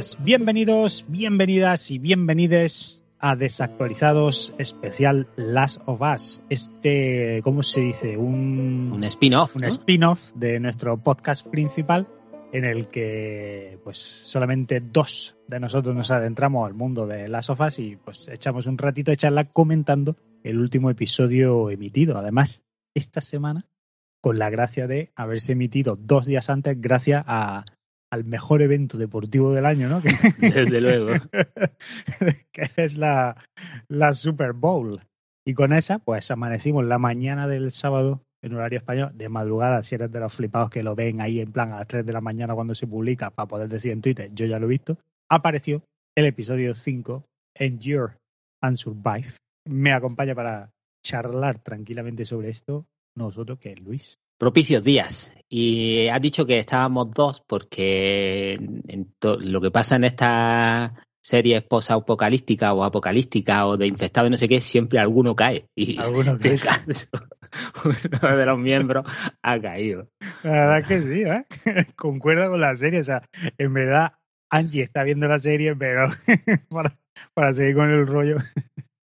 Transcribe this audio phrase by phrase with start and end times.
[0.00, 6.40] Buenas, bienvenidos, bienvenidas y bienvenides a Desactualizados especial Last of Us.
[6.48, 8.16] Este, ¿cómo se dice?
[8.16, 9.56] Un, Un spin-off.
[9.56, 9.68] un ¿no?
[9.68, 12.08] spin-off de nuestro podcast principal
[12.50, 17.60] en el que pues solamente dos de nosotros nos adentramos al mundo de Last of
[17.60, 22.16] Us y pues echamos un ratito de charla comentando el último episodio emitido.
[22.16, 22.62] Además,
[22.94, 23.66] esta semana,
[24.22, 27.66] con la gracia de haberse emitido dos días antes gracias a,
[28.10, 30.00] al mejor evento deportivo del año, ¿no?
[30.40, 31.12] Desde luego.
[32.52, 33.36] que es la,
[33.88, 35.00] la Super Bowl.
[35.44, 39.94] Y con esa, pues amanecimos la mañana del sábado en horario español, de madrugada, si
[39.94, 42.20] eres de los flipados que lo ven ahí en plan a las 3 de la
[42.20, 45.82] mañana cuando se publica, para poder decir en Twitter, yo ya lo he visto, apareció
[46.16, 48.14] el episodio 5, Endure
[48.62, 49.34] and Survive.
[49.66, 50.70] Me acompaña para
[51.04, 54.18] charlar tranquilamente sobre esto nosotros, que es Luis.
[54.40, 55.30] Propicios días.
[55.50, 62.72] Y has dicho que estábamos dos porque en lo que pasa en esta serie post-apocalíptica
[62.72, 65.66] o apocalíptica o de infectado y no sé qué, siempre alguno cae.
[65.76, 66.56] Y Alguno cae.
[67.84, 69.04] uno de los miembros
[69.42, 70.08] ha caído.
[70.42, 71.44] La verdad que sí, ¿eh?
[71.94, 73.00] Concuerda con la serie.
[73.00, 73.20] O sea,
[73.58, 74.14] en verdad,
[74.48, 76.08] Angie está viendo la serie, pero
[76.70, 76.98] para,
[77.34, 78.36] para seguir con el rollo.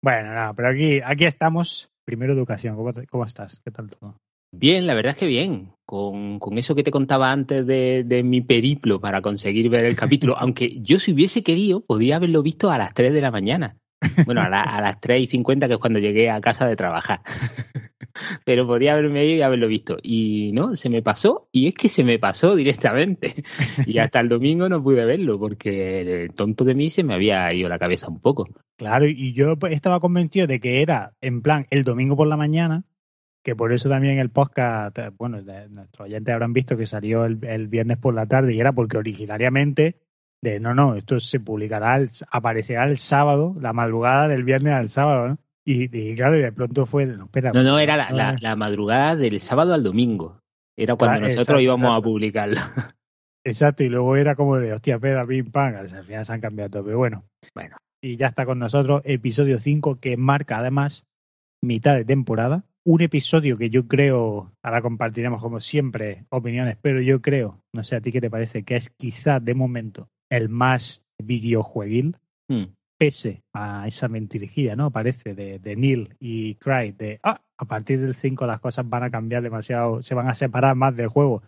[0.03, 1.89] Bueno, nada, pero aquí, aquí estamos.
[2.05, 3.61] Primero educación, ¿cómo, te- cómo estás?
[3.65, 4.15] ¿Qué tal todo?
[4.55, 5.71] Bien, la verdad es que bien.
[5.85, 9.95] Con, con eso que te contaba antes de, de mi periplo para conseguir ver el
[9.95, 13.77] capítulo, aunque yo si hubiese querido, podía haberlo visto a las 3 de la mañana.
[14.25, 16.75] Bueno, a, la- a las 3 y 50, que es cuando llegué a casa de
[16.75, 17.21] trabajar.
[18.45, 19.97] Pero podía haberme ido y haberlo visto.
[20.01, 21.47] Y no, se me pasó.
[21.51, 23.43] Y es que se me pasó directamente.
[23.87, 27.51] Y hasta el domingo no pude verlo, porque el tonto de mí se me había
[27.53, 28.47] ido la cabeza un poco.
[28.77, 32.37] Claro, y yo pues, estaba convencido de que era en plan el domingo por la
[32.37, 32.83] mañana,
[33.43, 37.43] que por eso también el podcast, eh, bueno, nuestros oyentes habrán visto que salió el,
[37.45, 39.97] el viernes por la tarde y era porque originariamente
[40.41, 44.89] de no, no, esto se publicará, el- aparecerá el sábado, la madrugada del viernes al
[44.89, 45.37] sábado, ¿no?
[45.65, 47.51] Y, y claro, y de pronto fue, no, espera.
[47.53, 50.39] No, no, era la, la- la madrugada del sábado al domingo.
[50.77, 52.57] Era cuando Claro, nosotros exacto, íbamos a publicarlo.
[53.45, 56.69] Exacto, y luego era como de, hostia, espera, pim, pam, al final se han cambiado
[56.69, 57.23] todo, pero bueno.
[57.53, 57.77] Bueno.
[58.01, 61.05] Y ya está con nosotros episodio 5, que marca además
[61.61, 62.63] mitad de temporada.
[62.85, 67.95] Un episodio que yo creo, ahora compartiremos como siempre opiniones, pero yo creo, no sé
[67.95, 72.17] a ti qué te parece, que es quizá de momento el más videojueguil,
[72.49, 72.65] Hmm.
[72.97, 74.91] pese a esa mentirijilla, ¿no?
[74.91, 79.03] Parece de, de Neil y Cry, de, ah, a partir del 5 las cosas van
[79.03, 81.41] a cambiar demasiado, se van a separar más del juego.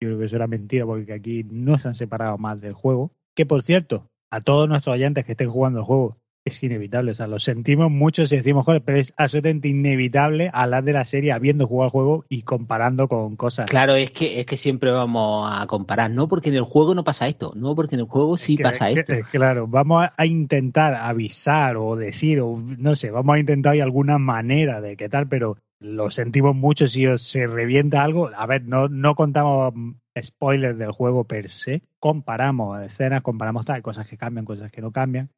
[0.00, 3.12] Yo creo que eso era mentira porque aquí no se han separado más del juego.
[3.34, 6.16] Que por cierto, a todos nuestros oyentes que estén jugando el juego,
[6.46, 7.10] es inevitable.
[7.10, 11.04] O sea, lo sentimos mucho si decimos, joder, pero es absolutamente inevitable hablar de la
[11.04, 13.66] serie habiendo jugado el juego y comparando con cosas.
[13.68, 16.10] Claro, es que, es que siempre vamos a comparar.
[16.10, 17.52] No porque en el juego no pasa esto.
[17.56, 19.12] No porque en el juego sí Que- pasa que- esto.
[19.30, 24.18] claro, vamos a- intentar avisar o decir, o no sé, vamos a intentar hay alguna
[24.18, 28.30] manera de qué tal, pero lo sentimos mucho si os se revienta algo.
[28.36, 29.74] A ver, no, no contamos
[30.20, 34.90] spoilers del juego per se, comparamos escenas, comparamos tal, cosas que cambian, cosas que no
[34.92, 35.28] cambian.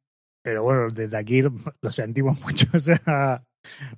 [0.49, 1.43] Pero bueno, desde aquí
[1.81, 2.65] lo sentimos mucho.
[2.73, 3.43] O sea,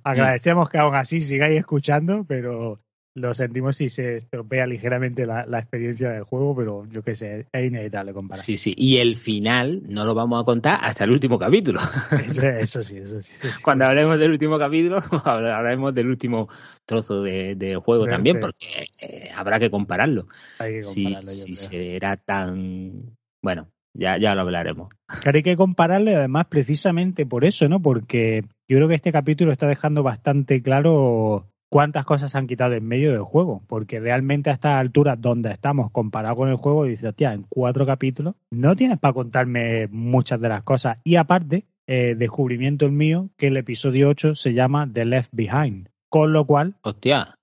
[0.04, 2.76] agradecemos que aún así sigáis escuchando, pero
[3.14, 7.46] lo sentimos si se estropea ligeramente la, la experiencia del juego, pero yo qué sé,
[7.50, 8.44] es inevitable comparar.
[8.44, 8.74] Sí, sí.
[8.76, 11.80] Y el final no lo vamos a contar hasta el último capítulo.
[12.26, 13.32] Eso, eso sí, eso sí.
[13.34, 13.62] eso sí.
[13.62, 16.48] Cuando hablemos del último capítulo, hablaremos del último
[16.84, 20.26] trozo de, del juego también, porque eh, habrá que compararlo.
[20.58, 21.68] Hay que Si, compararlo, yo si creo.
[21.70, 23.16] será tan.
[23.42, 24.88] Bueno, ya, ya lo hablaremos.
[25.20, 27.80] Claro, hay que compararle además precisamente por eso, ¿no?
[27.80, 32.86] Porque yo creo que este capítulo está dejando bastante claro cuántas cosas han quitado en
[32.86, 37.04] medio del juego, porque realmente a estas alturas donde estamos comparado con el juego, dices,
[37.04, 40.98] hostia, en cuatro capítulos no tienes para contarme muchas de las cosas.
[41.02, 45.88] Y aparte, eh, descubrimiento el mío que el episodio 8 se llama The Left Behind.
[46.10, 47.36] Con lo cual, Hostia.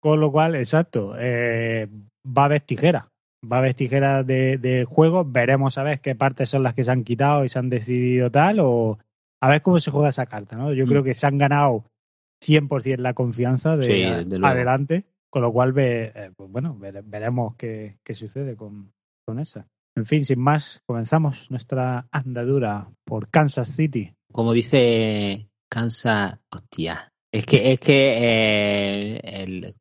[0.00, 1.88] con lo cual, exacto, eh,
[2.24, 3.06] va a haber tijeras.
[3.50, 5.24] Va a haber tijeras de, de juego.
[5.24, 8.30] Veremos a ver qué partes son las que se han quitado y se han decidido
[8.30, 8.60] tal.
[8.60, 8.98] O
[9.40, 10.72] a ver cómo se juega esa carta, ¿no?
[10.72, 10.88] Yo Mm.
[10.88, 11.84] creo que se han ganado
[12.40, 14.02] 100% la confianza de Sí,
[14.42, 15.04] adelante.
[15.30, 18.92] Con lo cual, ve- eh, pues bueno, vere- veremos qué, qué sucede con,
[19.26, 19.66] con esa.
[19.96, 24.14] En fin, sin más, comenzamos nuestra andadura por Kansas City.
[24.30, 27.12] Como dice Kansas, hostia.
[27.32, 29.74] Es que, es que eh, el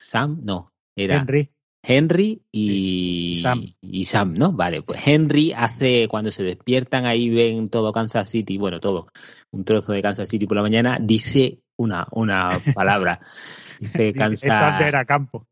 [0.00, 1.50] Sam, no, era Henry.
[1.88, 3.64] Henry y, Sam.
[3.80, 4.52] y Sam, ¿no?
[4.52, 9.08] Vale, pues Henry hace, cuando se despiertan ahí ven todo Kansas City, bueno, todo,
[9.52, 13.20] un trozo de Kansas City por la mañana, dice una, una palabra.
[13.80, 14.80] Dice Kansas.
[14.82, 15.46] era campo.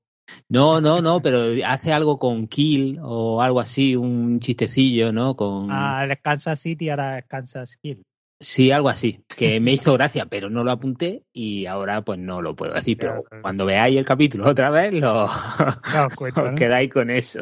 [0.48, 5.36] No, no, no, pero hace algo con Kill o algo así, un chistecillo, ¿no?
[5.36, 5.68] Con.
[5.70, 8.04] Ah, el Kansas City ahora es Kansas Hill.
[8.38, 12.42] Sí, algo así, que me hizo gracia, pero no lo apunté y ahora pues no
[12.42, 12.98] lo puedo decir.
[12.98, 13.42] Pero Claro.
[13.42, 15.26] cuando veáis el capítulo otra vez, lo
[15.92, 16.54] Daos cuenta, os ¿no?
[16.54, 17.40] quedáis con eso.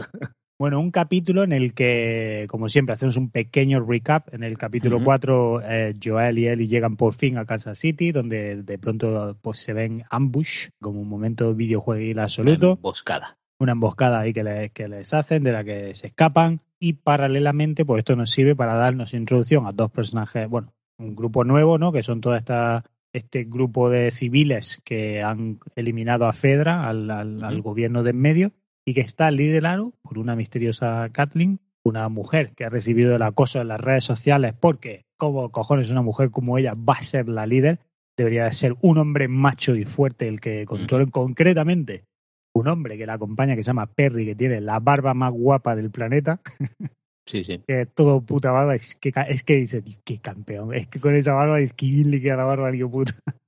[0.56, 4.32] Bueno, un capítulo en el que, como siempre, hacemos un pequeño recap.
[4.32, 5.04] En el capítulo Ujú.
[5.06, 9.58] 4, eh, Joel y Ellie llegan por fin a Kansas City, donde de pronto pues,
[9.58, 12.74] se ven ambush, como un momento videojueguil absoluto.
[12.74, 13.36] Emboscada.
[13.58, 16.60] Una emboscada ahí que les, que les hacen, de la que se escapan.
[16.78, 21.44] Y paralelamente, pues esto nos sirve para darnos introducción a dos personajes, bueno, un grupo
[21.44, 21.92] nuevo, ¿no?
[21.92, 27.62] Que son toda esta este grupo de civiles que han eliminado a Fedra, al, al-
[27.62, 28.52] gobierno de en medio,
[28.84, 33.60] y que está liderado por una misteriosa Kathleen, una mujer que ha recibido el acoso
[33.60, 37.46] en las redes sociales porque, como cojones una mujer como ella va a ser la
[37.46, 37.78] líder,
[38.16, 42.04] debería de ser un hombre macho y fuerte el que controle concretamente
[42.52, 45.76] un hombre que la acompaña que se llama Perry, que tiene la barba más guapa
[45.76, 46.40] del planeta,
[47.26, 47.60] Sí, sí.
[47.66, 51.14] que todo puta barba, es que, es que dice, "Tío, qué campeón, es que con
[51.16, 53.14] esa barba es que bien le queda la barba, digo, puta.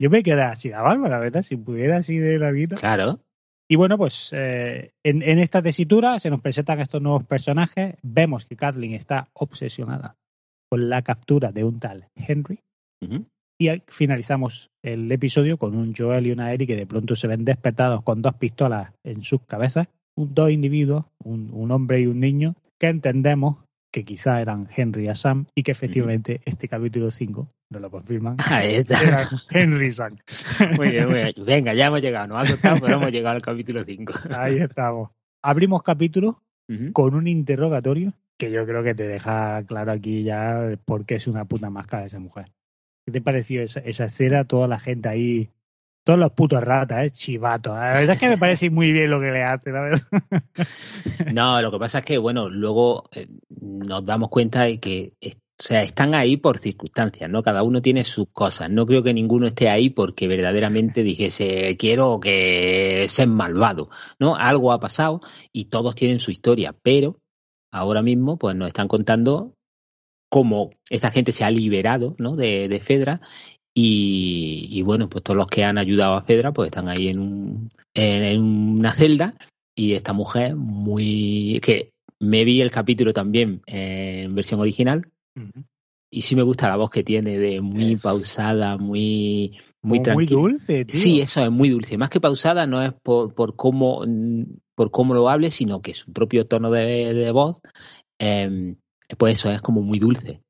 [0.00, 2.76] Yo me quedé así la barba, la verdad, si pudiera así de la vida.
[2.76, 3.20] Claro.
[3.68, 7.96] Y bueno, pues eh, en, en esta tesitura se nos presentan estos nuevos personajes.
[8.02, 10.16] Vemos que Kathleen está obsesionada
[10.68, 12.60] con la captura de un tal Henry.
[13.00, 13.24] Ujú.
[13.58, 17.28] Y ahí finalizamos el episodio con un Joel y una Ellie que de pronto se
[17.28, 19.88] ven despertados con dos pistolas en sus cabezas.
[20.16, 25.08] Un, dos individuos, un, un hombre y un niño, que entendemos que quizá eran Henry
[25.08, 28.36] y Sam y que efectivamente este capítulo 5 nos lo confirman.
[28.44, 29.00] Ahí está.
[29.00, 30.16] Eran Henry y Sam.
[30.76, 31.32] Muy bien, muy bien.
[31.46, 32.26] Venga, ya hemos llegado.
[32.26, 34.12] Nos ha costado, pero hemos llegado al capítulo 5.
[34.36, 35.10] Ahí estamos.
[35.42, 36.42] Abrimos capítulo
[36.92, 41.26] con un interrogatorio que yo creo que te deja claro aquí ya por qué es
[41.26, 42.46] una puta máscara esa mujer.
[43.06, 44.44] ¿Qué te pareció esa, esa escena?
[44.44, 45.50] Toda la gente ahí,
[46.04, 47.10] todos los putos ratas, ¿eh?
[47.10, 47.74] chivatos.
[47.74, 49.70] La verdad es que me parece muy bien lo que le hace.
[51.32, 55.36] No, lo que pasa es que, bueno, luego eh, nos damos cuenta de que eh,
[55.56, 57.42] o sea, están ahí por circunstancias, ¿no?
[57.42, 58.70] Cada uno tiene sus cosas.
[58.70, 64.34] No creo que ninguno esté ahí porque verdaderamente dijese, quiero que sean malvado, ¿no?
[64.34, 65.20] Algo ha pasado
[65.52, 67.20] y todos tienen su historia, pero
[67.70, 69.54] ahora mismo, pues nos están contando
[70.28, 72.34] cómo esta gente se ha liberado, ¿no?
[72.34, 73.20] De, de Fedra
[73.74, 77.18] y, y, bueno, pues todos los que han ayudado a Fedra, pues están ahí en,
[77.18, 79.34] un, en, una celda
[79.74, 81.90] y esta mujer muy que
[82.20, 85.06] me vi el capítulo también en versión original
[86.10, 90.26] y sí me gusta la voz que tiene de muy pausada muy muy Como muy
[90.26, 90.40] tranquila.
[90.40, 91.00] dulce, tío.
[91.00, 91.98] sí eso es muy dulce.
[91.98, 94.04] Más que pausada no es por, por cómo
[94.76, 97.60] por cómo lo hable sino que su propio tono de, de voz
[98.20, 98.76] eh,
[99.18, 100.43] pues eso es como muy dulce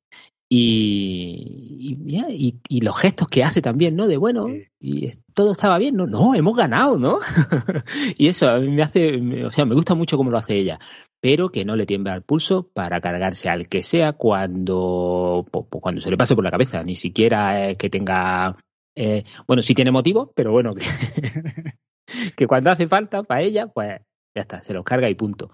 [0.49, 4.07] y, y, y, y, los gestos que hace también, ¿no?
[4.07, 4.67] De bueno, Sí.
[4.81, 6.07] y todo estaba bien, ¿no?
[6.07, 7.19] No, hemos ganado, ¿no?
[8.19, 10.79] y eso a mí me hace, o sea, me gusta mucho cómo lo hace ella,
[11.21, 15.47] pero que no le tiembla el pulso para cargarse al que sea cuando,
[15.81, 18.57] cuando se le pase por la cabeza, ni siquiera es que tenga,
[18.95, 20.85] eh, bueno, sí tiene motivo, pero bueno, que,
[22.37, 24.01] que cuando hace falta para ella, pues
[24.35, 25.51] ya está, se los carga y punto.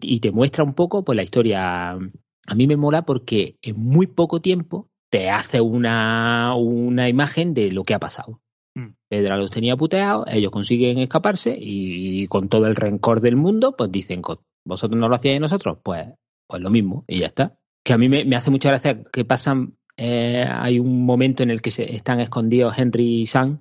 [0.00, 1.98] Y te muestra un poco, pues la historia,
[2.46, 7.72] a mí me mola porque en muy poco tiempo te hace una, una imagen de
[7.72, 8.40] lo que ha pasado.
[8.74, 8.90] Mm.
[9.08, 13.90] Pedra los tenía puteados, ellos consiguen escaparse y, con todo el rencor del mundo, pues
[13.90, 16.06] dicen, "Co- vosotros no lo hacíais nosotros, pues,
[16.46, 17.58] pues lo mismo, y ya está.
[17.84, 21.50] Que a mí me, me hace mucha gracia que pasan, eh, hay un momento en
[21.50, 23.58] el que se, están escondidos Henry y Sam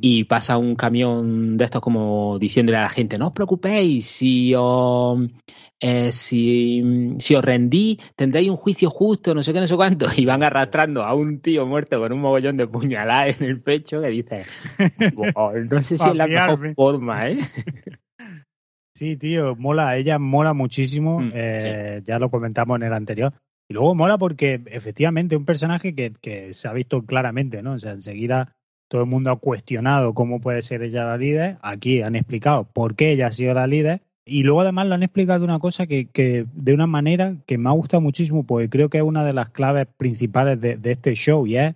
[0.00, 4.54] y pasa un camión de estos como diciéndole a la gente, no os preocupéis, si
[4.56, 5.18] os,
[5.80, 10.06] eh, si, si os rendí, tendréis un juicio justo, no sé qué, no sé cuánto,
[10.16, 14.00] y van arrastrando a un tío muerto con un mogollón de puñaladas en el pecho
[14.00, 14.42] que dice,
[15.14, 17.38] "Wow, no sé si es la mejor forma, ¿eh?
[19.00, 21.20] Sí, tío, mola, ella mola muchísimo.
[21.20, 23.32] Mm, eh, Ya lo comentamos en el anterior.
[23.66, 27.72] Y luego mola porque efectivamente un personaje que, que se ha visto claramente, ¿no?
[27.72, 28.56] O sea, enseguida
[28.90, 31.58] todo el mundo ha cuestionado cómo puede ser ella la líder.
[31.62, 34.02] Aquí han explicado por qué ella ha sido la líder.
[34.24, 37.56] Y luego además lo han explicado de una cosa que, que de una manera que
[37.56, 40.90] me ha gustado muchísimo, porque creo que es una de las claves principales de, de
[40.90, 41.74] este show y es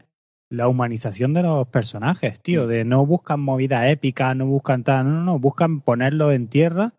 [0.51, 2.67] la humanización de los personajes, tío.
[2.67, 6.95] De no buscan movidas épicas, no buscan tal, no, no, no, buscan ponerlo en tierra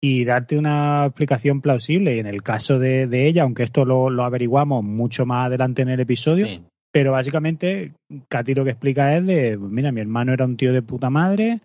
[0.00, 2.16] y darte una explicación plausible.
[2.16, 5.82] Y en el caso de, de ella, aunque esto lo, lo, averiguamos mucho más adelante
[5.82, 6.60] en el episodio, sí.
[6.94, 7.92] Pero básicamente
[8.28, 11.60] Katy lo que explica es de, mira, mi hermano era un tío de puta madre,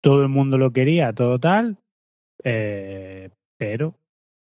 [0.00, 1.78] todo el mundo lo quería, todo tal,
[2.44, 3.96] eh, pero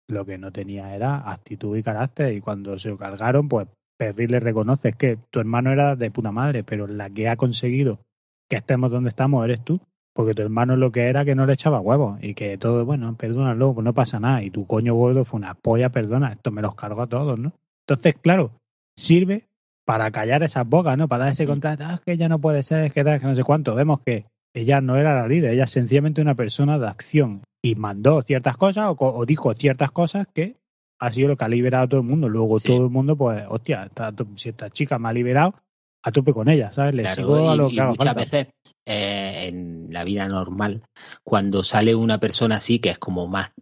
[0.09, 4.27] lo que no tenía era actitud y carácter y cuando se lo cargaron, pues Perry
[4.27, 8.01] le reconoce que tu hermano era de puta madre, pero la que ha conseguido
[8.47, 9.81] que estemos donde estamos eres tú.
[10.13, 13.17] Porque tu hermano lo que era que no le echaba huevos y que todo, bueno,
[13.17, 14.43] perdónalo, pues no pasa nada.
[14.43, 17.53] Y tu coño gordo fue una polla, perdona, esto me los cargo a todos, ¿no?
[17.87, 18.51] Entonces, claro,
[18.97, 19.47] sirve
[19.85, 21.09] para callar esas bocas, ¿no?
[21.09, 23.21] Para dar ese contrato, ah, es que ella no puede ser, es que tal, es
[23.21, 23.75] que no sé cuánto.
[23.75, 27.75] Vemos que ella no era la líder, ella es sencillamente una persona de acción y
[27.75, 30.57] mandó ciertas cosas o, o dijo ciertas cosas que
[31.01, 32.29] ha sido lo que ha liberado a todo el mundo.
[32.29, 32.69] Luego sí.
[32.69, 35.55] todo el mundo, pues, hostia, esta, si esta chica me ha liberado,
[36.03, 36.95] a tope con ella, ¿sabes?
[36.95, 38.21] Le claro, sigo a lo y, que y muchas falta.
[38.21, 38.47] veces
[38.87, 40.83] eh, en la vida normal,
[41.23, 43.53] cuando sale una persona así que es como más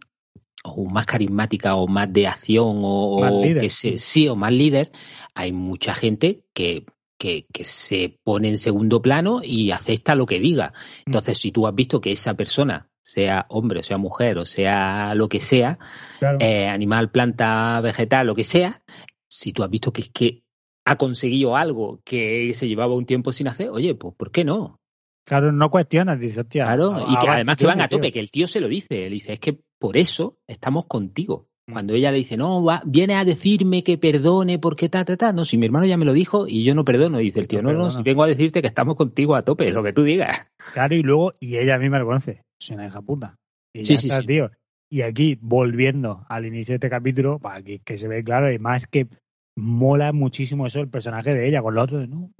[0.63, 3.61] o más carismática o más de acción o, Más o líder.
[3.61, 4.91] que se, sí o más líder,
[5.33, 6.85] hay mucha gente que,
[7.17, 10.73] que, que se pone en segundo plano y acepta lo que diga.
[11.05, 11.09] Mm.
[11.09, 15.15] Entonces, si tú has visto que esa persona, sea hombre o sea mujer o sea
[15.15, 15.79] lo que sea,
[16.19, 16.37] Claro.
[16.41, 18.83] eh, animal, planta, vegetal, lo que sea,
[19.29, 20.43] si tú has visto que es que
[20.85, 24.79] ha conseguido algo que se llevaba un tiempo sin hacer, oye, pues ¿por qué no?
[25.25, 26.65] Claro, no cuestionas, dices, hostia.
[26.65, 29.13] Claro, y que además que van a tope, que el tío se lo dice, él
[29.13, 31.47] dice, es que por eso estamos contigo.
[31.67, 31.73] Mm.
[31.73, 35.33] Cuando ella le dice, no, va, viene a decirme que perdone porque ta, ta, ta,
[35.33, 37.47] no, si mi hermano ya me lo dijo y yo no perdono, y dice el
[37.47, 40.03] tío, No no, si vengo a decirte que estamos contigo a tope, lo que tú
[40.03, 40.47] digas.
[40.73, 43.37] Claro, y luego, y ella misma lo conoce, es una hija puta.
[43.73, 44.27] Y Sí, ya sí, está, sí.
[44.27, 44.51] tío.
[44.91, 48.57] Y aquí, volviendo al inicio de este capítulo, para que, que se ve claro, y
[48.57, 49.07] más que
[49.55, 52.31] mola muchísimo eso el personaje de ella, con lo otro de, no,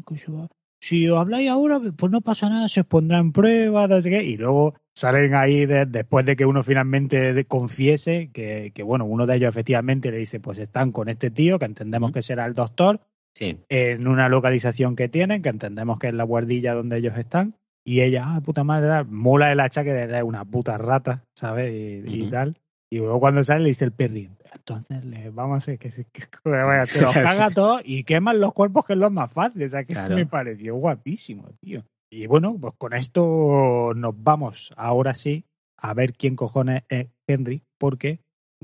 [0.80, 4.10] si os habláis ahora, pues no pasa nada, se os pondrá en prueba, no sé
[4.10, 9.06] qué, y luego salen ahí de- después de que uno finalmente confiese que, que, bueno,
[9.06, 12.46] uno de ellos efectivamente le dice, pues están con este tío, que entendemos que será
[12.46, 13.02] el doctor,
[13.36, 17.56] Sí, en una localización que tienen, que entendemos que es la guardilla donde ellos están,
[17.86, 21.72] y ella, ah, puta madre, mola el hacha que es una puta rata, ¿sabes?
[21.72, 22.58] Y, y tal.
[22.90, 26.04] Y luego cuando sale le dice el perri, entonces le vamos a hacer que, que-
[26.06, 29.64] que- vaya, te los caga todos y queman los cuerpos, que es lo más fácil.
[29.64, 30.16] O sea, que Claro.
[30.16, 31.84] me pareció guapísimo, tío.
[32.12, 35.46] Y bueno, pues con esto nos vamos ahora sí
[35.78, 38.20] a ver quién cojones es Henry, porque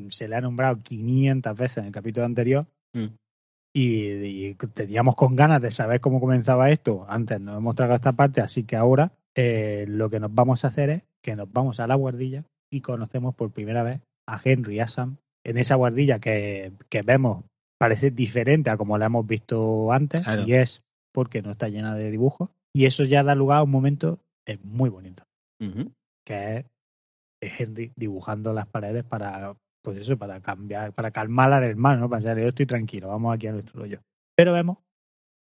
[0.09, 3.13] se le ha nombrado 500 veces en el capítulo anterior Mm.
[3.73, 7.05] y, y teníamos con ganas de saber cómo comenzaba esto.
[7.09, 10.69] Antes nos hemos tragado esta parte, así que ahora eh, lo que nos vamos a
[10.69, 14.77] hacer es que nos vamos a la guardilla y conocemos por primera vez a Henry
[14.77, 17.45] y a Sam en esa guardilla que, que vemos
[17.77, 20.43] parece diferente a como la hemos visto antes Claro.
[20.45, 20.81] y es
[21.13, 24.57] porque no está llena de dibujos y eso ya da lugar a un momento eh,
[24.63, 25.23] muy bonito
[26.25, 26.65] que es
[27.41, 32.09] es Henry dibujando las paredes para, pues eso, para cambiar, para calmar al hermano, ¿no?
[32.09, 33.99] Para decirle, yo estoy tranquilo, vamos aquí a nuestro rollo.
[34.35, 34.77] Pero vemos,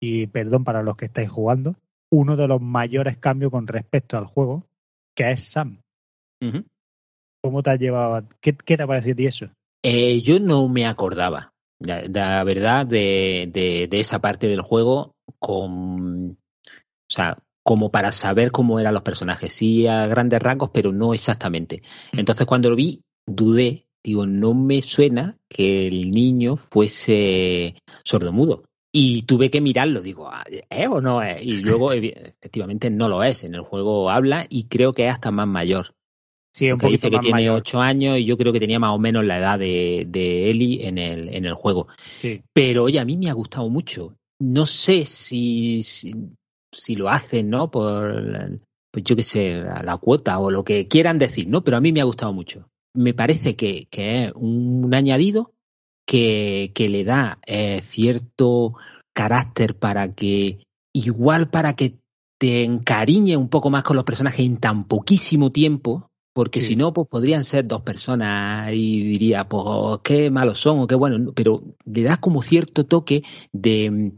[0.02, 1.76] y perdón para los que estáis jugando,
[2.12, 4.66] uno de los mayores cambios con respecto al juego,
[5.16, 5.80] que es Sam.
[7.42, 8.26] ¿Cómo te has llevado?
[8.40, 9.48] ¿Qué, qué te ha parecido eso?
[9.86, 15.14] Eh, yo no me acordaba, la, la verdad, de, de, de esa parte del juego
[15.38, 20.90] con, o sea, como para saber cómo eran los personajes, sí a grandes rasgos, pero
[20.90, 21.82] no exactamente.
[22.12, 28.64] Entonces cuando lo vi, dudé, digo, no me suena que el niño fuese sordomudo.
[28.90, 31.42] Y tuve que mirarlo, digo, ah, ¿es o no es?
[31.42, 33.42] Y luego, efectivamente, no lo es.
[33.42, 35.94] En el juego habla y creo que es hasta más mayor.
[36.54, 37.58] Sí, un poquito dice que más tiene mayor.
[37.58, 40.86] ocho años y yo creo que tenía más o menos la edad de, de Ellie
[40.86, 41.88] en el, en el juego.
[42.18, 42.42] Sí.
[42.52, 44.14] Pero oye, a mí me ha gustado mucho.
[44.40, 46.14] No sé si, si,
[46.72, 47.70] si lo hacen, ¿no?
[47.70, 48.60] Por,
[48.92, 51.64] pues yo qué sé, la, la cuota o lo que quieran decir, ¿no?
[51.64, 52.68] Pero a mí me ha gustado mucho.
[52.94, 55.52] Me parece que, que es un añadido
[56.06, 58.74] que, que le da eh, cierto
[59.12, 60.60] carácter para que,
[60.92, 61.96] igual para que
[62.38, 66.66] te encariñe un poco más con los personajes en tan poquísimo tiempo, porque Sí.
[66.68, 70.94] si no, pues podrían ser dos personas y diría, pues qué malos son o qué
[70.96, 73.22] bueno, pero le das como cierto toque
[73.52, 74.12] de,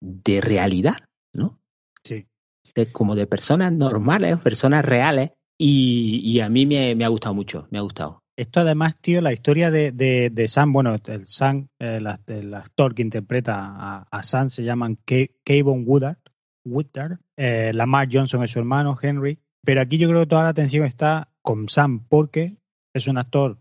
[0.00, 0.96] de realidad,
[1.34, 1.58] ¿no?
[2.02, 2.26] Sí.
[2.74, 7.34] De- como de personas normales, personas reales, y, y a mí me, me ha gustado
[7.34, 8.20] mucho, me ha gustado.
[8.38, 12.94] Esto además, tío, la historia de, de, de Sam, bueno, el Sam, el, el actor
[12.94, 14.98] que interpreta a, a Sam se llaman
[15.44, 16.16] Kayvon Woodard,
[16.64, 20.48] Woodard eh, Lamar Johnson es su hermano, Henry, pero aquí yo creo que toda la
[20.50, 22.56] atención está con Sam porque
[22.94, 23.58] es un actor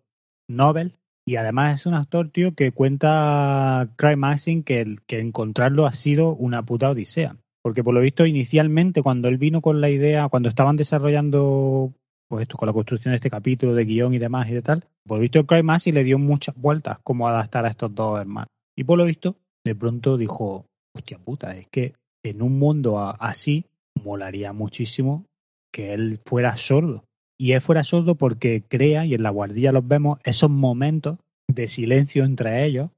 [0.48, 5.94] Nobel y además es un actor, tío, que cuenta Cry Maxing que, que encontrarlo ha
[5.94, 7.38] sido una puta odisea.
[7.62, 11.94] Porque por lo visto, inicialmente, cuando él vino con la idea, cuando estaban desarrollando
[12.30, 14.86] pues esto, con la construcción de este capítulo de guion y demás y de tal,
[15.06, 18.50] por lo visto Cry Maxing le dio muchas vueltas cómo adaptar a estos dos hermanos.
[18.78, 21.94] Y por lo visto, de pronto dijo, hostia puta, es que
[22.24, 23.66] en un mundo así
[24.04, 25.26] molaría muchísimo
[25.74, 27.04] que él fuera sordo.
[27.40, 31.18] Y él fuera sordo porque crea, y en la guardilla los vemos, esos momentos
[31.48, 32.90] de silencio entre ellos.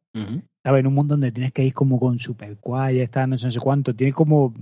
[0.63, 0.81] ¿Sabes?
[0.81, 3.95] En un mundo donde tienes que ir como con super no sé, no sé cuánto.
[3.95, 4.53] Tiene como.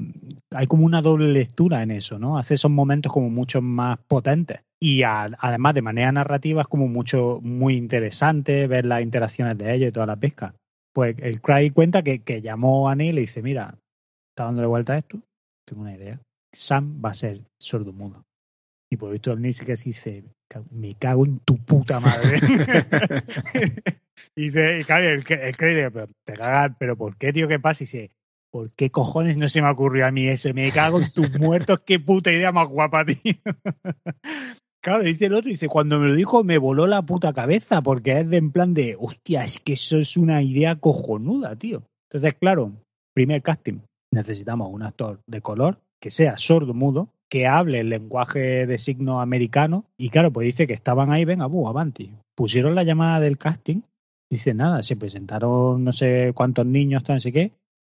[0.54, 2.38] Hay como una doble lectura en eso, ¿no?
[2.38, 4.62] Hace esos momentos como mucho más potentes.
[4.82, 9.90] Y además, de manera narrativa, es como mucho, muy interesante ver las interacciones de ellos
[9.90, 10.56] y toda la pesca.
[10.94, 13.76] Pues el Cry cuenta que, que llamó a Neil y le dice: Mira,
[14.32, 15.20] está dándole vuelta a esto.
[15.66, 16.20] Tengo una idea.
[16.54, 18.24] Sam va a ser sordo mudo.
[18.92, 20.24] Y por el Nick que dice,
[20.72, 22.38] me cago en tu puta madre.
[24.36, 27.48] y dice, y claro, el, el crédito, pero te cagas, pero ¿por qué, tío?
[27.48, 27.84] ¿Qué pasa?
[27.84, 28.12] Y dice,
[28.52, 30.52] ¿por qué cojones no se me ocurrió a mí eso?
[30.56, 33.18] Me cago en tus muertos, qué puta idea más guapa, tío.
[34.82, 38.22] Claro, dice el otro, dice, cuando me lo dijo me voló la puta cabeza, porque
[38.22, 41.84] es de en plan de, hostia, es que eso es una idea cojonuda, tío.
[42.10, 42.72] Entonces, claro,
[43.14, 43.82] primer casting,
[44.14, 49.22] necesitamos un actor de color que sea sordo mudo, que hable el lenguaje de signo
[49.22, 49.86] americano.
[49.98, 52.12] Y claro, pues dice que estaban ahí, venga, bu, avanti.
[52.36, 53.82] Pusieron la llamada del casting.
[54.30, 57.52] Dice, nada, se presentaron no sé cuántos niños, no sé qué.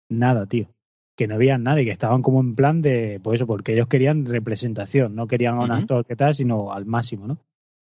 [0.10, 0.68] Nada, tío.
[1.16, 4.26] Que no había nadie, que estaban como en plan de, pues eso, porque ellos querían
[4.26, 7.38] representación, no querían a un actor que tal, sino al máximo, ¿no?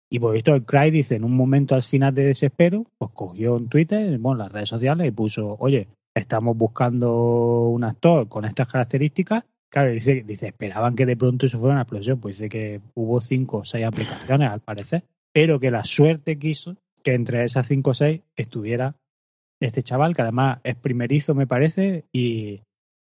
[0.09, 3.57] Y por visto el Cry dice, en un momento al final de desespero, pues cogió
[3.57, 8.67] en Twitter, bueno, las redes sociales y puso, oye, estamos buscando un actor con estas
[8.67, 9.43] características
[9.75, 13.19] Claro, dice, dice, esperaban que de pronto eso fuera una explosión, pues dice que hubo
[13.19, 17.89] cinco o seis aplicaciones al parecer, pero que la suerte quiso que entre esas cinco
[17.89, 18.95] o seis estuviera
[19.59, 22.61] este chaval, que además es primerizo, me parece, y,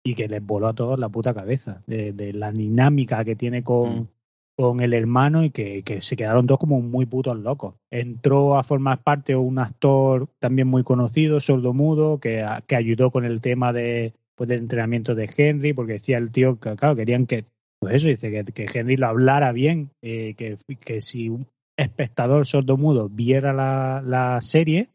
[0.04, 4.00] y que les voló a todos la puta cabeza de, la dinámica que tiene con,
[4.00, 4.08] mm.
[4.56, 7.76] con el hermano y que, que, se quedaron todos como muy putos locos.
[7.92, 13.42] Entró a formar parte un actor también muy conocido, sordo-mudo, que, que ayudó con el
[13.42, 17.46] tema de, pues del entrenamiento de Henry, porque decía el tío que, claro, querían que,
[17.80, 22.46] pues eso, dice, que, que Henry lo hablara bien, eh, que, que si un espectador
[22.46, 24.90] sordo-mudo viera la, la serie,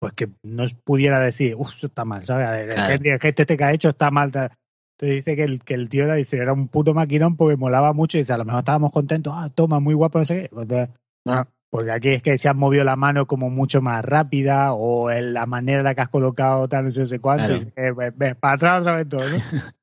[0.00, 2.74] pues que no pudiera decir, uff, eso está mal, ¿sabes?
[2.76, 4.26] El, Henry, el este que ha hecho está mal.
[4.26, 7.92] Entonces dice que el, que el tío era, dice, era un puto maquinón porque molaba
[7.92, 10.60] mucho y dice, a lo mejor estábamos contentos, ah, toma, muy guapo, no sé qué.
[10.60, 10.88] Entonces,
[11.24, 15.10] no, porque aquí es que se han movido la mano como mucho más rápida o
[15.10, 17.70] en la manera en la que has colocado tal, no sé, cuánto, y
[18.16, 19.36] ves, para atrás otra vez todo, ¿no?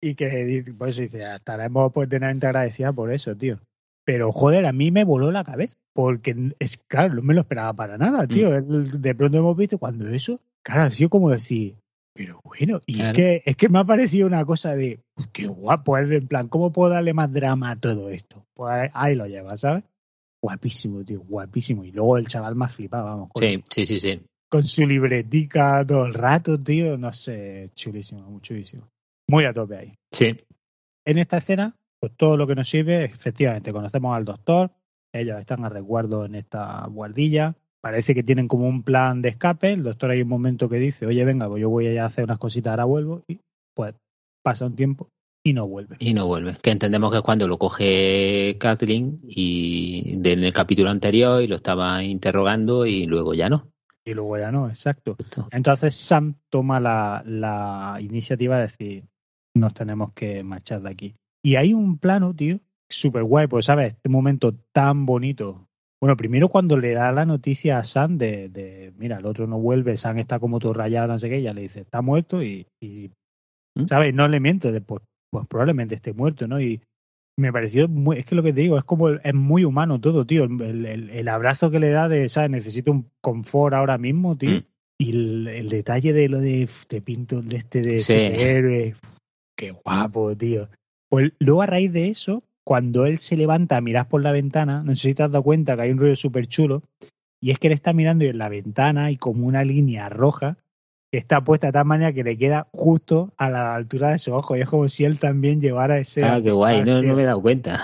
[0.00, 3.58] y que, pues dice, estaremos pues eternamente agradecida por eso, tío.
[4.04, 7.72] Pero, joder, a mí me voló la cabeza, porque es claro, no me lo esperaba
[7.72, 8.50] para nada, tío.
[8.50, 9.00] Mm.
[9.00, 11.76] De pronto hemos visto cuando eso, claro, ha sido como decir,
[12.14, 15.46] pero bueno, y es, que, es que me ha parecido una cosa de, pues, qué
[15.46, 18.44] guapo, es en plan, ¿cómo puedo darle más drama a todo esto?
[18.54, 19.84] Pues ahí lo lleva, ¿sabes?
[20.42, 21.84] Guapísimo, tío, guapísimo.
[21.84, 23.30] Y luego el chaval más flipaba, vamos.
[23.38, 24.20] sí, sí, sí, sí.
[24.50, 26.98] Con su libretica todo el rato, tío.
[26.98, 28.88] No sé, chulísimo, chulísimo.
[29.28, 29.94] Muy a tope ahí.
[30.10, 30.36] Sí.
[31.06, 34.72] En esta escena, pues todo lo que nos sirve, efectivamente, conocemos al doctor.
[35.14, 37.54] Ellos están a resguardo en esta guardilla.
[37.80, 39.72] Parece que tienen como un plan de escape.
[39.72, 42.38] El doctor hay un momento que dice, oye, venga, pues yo voy a hacer unas
[42.38, 43.22] cositas, ahora vuelvo.
[43.28, 43.40] Y
[43.74, 43.94] pues
[44.42, 45.08] pasa un tiempo
[45.44, 45.96] y no vuelve.
[45.98, 46.56] Y no vuelve.
[46.62, 51.56] Que entendemos que es cuando lo coge Kathleen y en el capítulo anterior y lo
[51.56, 53.68] estaba interrogando y luego ya no.
[54.04, 55.16] Y luego ya no, exacto.
[55.50, 59.04] Entonces Sam toma la, la iniciativa de decir,
[59.54, 61.14] nos tenemos que marchar de aquí.
[61.44, 65.68] Y hay un plano, tío, súper guay, pues sabes, este momento tan bonito.
[66.00, 69.58] Bueno, primero cuando le da la noticia a Sam de, de mira, el otro no
[69.58, 72.66] vuelve, Sam está como todo rayado, no sé qué, ella le dice, está muerto y,
[72.80, 73.10] y
[73.76, 73.86] ¿Mm?
[73.86, 74.14] ¿sabes?
[74.14, 75.00] No le miento, después
[75.32, 76.60] pues probablemente esté muerto, ¿no?
[76.60, 76.82] Y
[77.38, 80.26] me pareció, muy, es que lo que te digo, es como, es muy humano todo,
[80.26, 80.44] tío.
[80.44, 82.50] El, el, abrazo que le da de, ¿sabes?
[82.50, 84.58] Necesito un confort ahora mismo, tío.
[84.58, 84.64] Mm.
[84.98, 88.94] Y el, detalle de lo de, te pinto de este de sí.
[89.56, 90.68] Qué guapo, tío.
[91.08, 94.82] Pues luego a raíz de eso, cuando él se levanta a mirar por la ventana,
[94.84, 96.82] no sé si te has dado cuenta que hay un ruido súper chulo,
[97.40, 100.58] y es que él está mirando en la ventana y como una línea roja
[101.18, 104.56] está puesta de tal manera que le queda justo a la altura de su ojo.
[104.56, 106.24] Y es como si él también llevara ese.
[106.24, 107.80] Ah, qué guay, no, me he dado cuenta.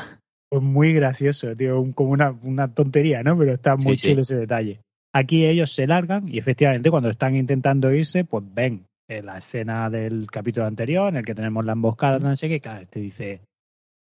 [0.50, 3.36] Pues muy gracioso, tío, como una, una tontería, ¿no?
[3.36, 4.80] Pero está muy chulo ese detalle.
[5.14, 9.88] Aquí ellos se largan y efectivamente cuando están intentando irse, pues ven en la escena
[9.90, 13.40] del capítulo anterior en el que tenemos la emboscada, no sé qué, claro, este dice,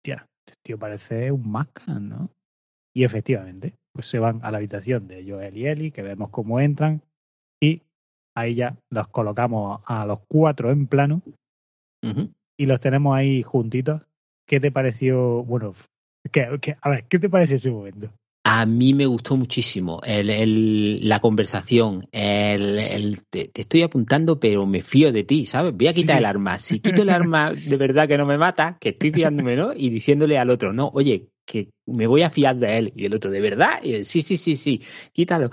[0.02, 2.30] tía, este tío parece un Mascan, ¿no?
[2.94, 6.60] Y efectivamente, pues se van a la habitación de Joel y Ellie, que vemos cómo
[6.60, 7.02] entran,
[8.34, 11.22] ahí ya los colocamos a los cuatro en plano
[12.56, 14.02] y los tenemos ahí juntitos.
[14.46, 15.44] ¿Qué te pareció?
[15.44, 15.74] Bueno,
[16.80, 18.10] a ver, ¿qué te parece ese momento?
[18.44, 22.08] A mí me gustó muchísimo el, la conversación.
[22.10, 25.72] El, te, estoy apuntando, pero me fío de ti, ¿sabes?
[25.74, 26.58] Voy a quitar el arma.
[26.58, 29.72] Si quito el arma de verdad que no me mata, que estoy fiándome, ¿no?
[29.72, 32.92] Y diciéndole al otro, no, oye, que me voy a fiar de él.
[32.96, 33.80] Y el otro, ¿de verdad?
[33.82, 35.50] Y sí, sí, sí, sí, quítalo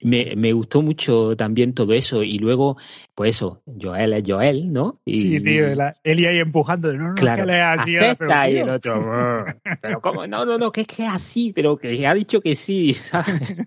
[0.00, 2.22] me, me, gustó mucho también todo eso.
[2.22, 2.76] Y luego,
[3.14, 5.00] pues eso, Joel es Joel, ¿no?
[5.04, 7.96] Y, sí, tío, él ahí empujando, no, no, claro, que le así.
[8.18, 9.44] Pero, y el otro,
[9.80, 10.26] pero ¿cómo?
[10.26, 13.66] No, no, no, que es que es así, pero que ha dicho que sí, ¿sabes?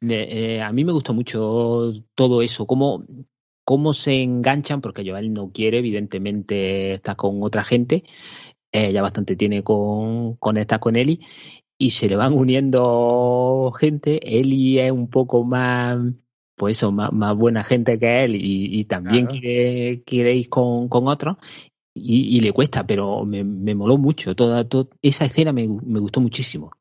[0.00, 3.04] eh, a mí me gustó mucho todo eso, cómo,
[3.64, 8.04] cómo se enganchan, porque Joel no quiere, evidentemente está con otra gente,
[8.72, 11.20] eh, ya bastante tiene con, con esta con Eli,
[11.78, 14.38] y se le van uniendo gente.
[14.38, 15.98] Eli es un poco más,
[16.56, 21.08] pues eso, más, más buena gente que él y, también quiere, quiere, ir con, con
[21.08, 21.36] otros.
[21.96, 24.34] Y, y, le cuesta, pero me, me moló mucho.
[24.34, 26.72] Toda, toda esa escena me, me, gustó muchísimo.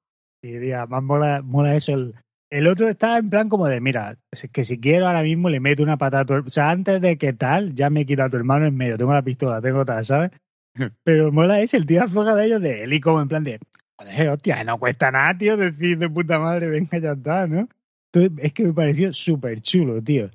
[0.41, 0.51] Sí,
[0.89, 1.93] más mola, mola eso.
[1.93, 2.15] El,
[2.49, 5.59] el, otro está en plan como de, mira, es que si quiero ahora mismo le
[5.59, 6.39] meto una patada.
[6.39, 8.97] O sea, antes de que tal, ya me he quitado a tu hermano en medio.
[8.97, 10.31] Tengo la pistola, tengo tal, ¿sabes?
[11.03, 13.59] Pero mola es el tío afloja de ellos de Eli como en plan de,
[13.99, 17.67] Joder, hostia, no cuesta nada, tío, decir de puta madre, venga, ya está, ¿no?
[18.11, 20.29] Entonces, es que me pareció súper chulo, tío.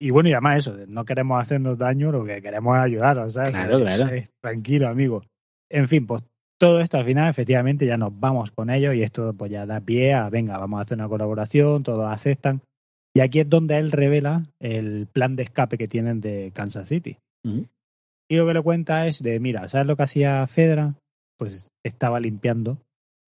[0.00, 3.50] Y bueno, y además eso, no queremos hacernos daño, lo que queremos es ayudar, ¿sabes?
[3.50, 4.10] Claro, claro.
[4.40, 5.22] tranquilo, amigo.
[5.70, 6.22] En fin, pues
[6.58, 9.80] todo esto al final, efectivamente, ya nos vamos con ellos y esto pues ya da
[9.80, 12.60] pie a, venga, vamos a hacer una colaboración, todos aceptan.
[13.16, 17.16] Y aquí es donde él revela el plan de escape que tienen de Kansas City.
[18.28, 20.94] Y lo que le cuenta es de, mira, ¿sabes lo que hacía Fedra?
[21.38, 22.78] Pues estaba limpiando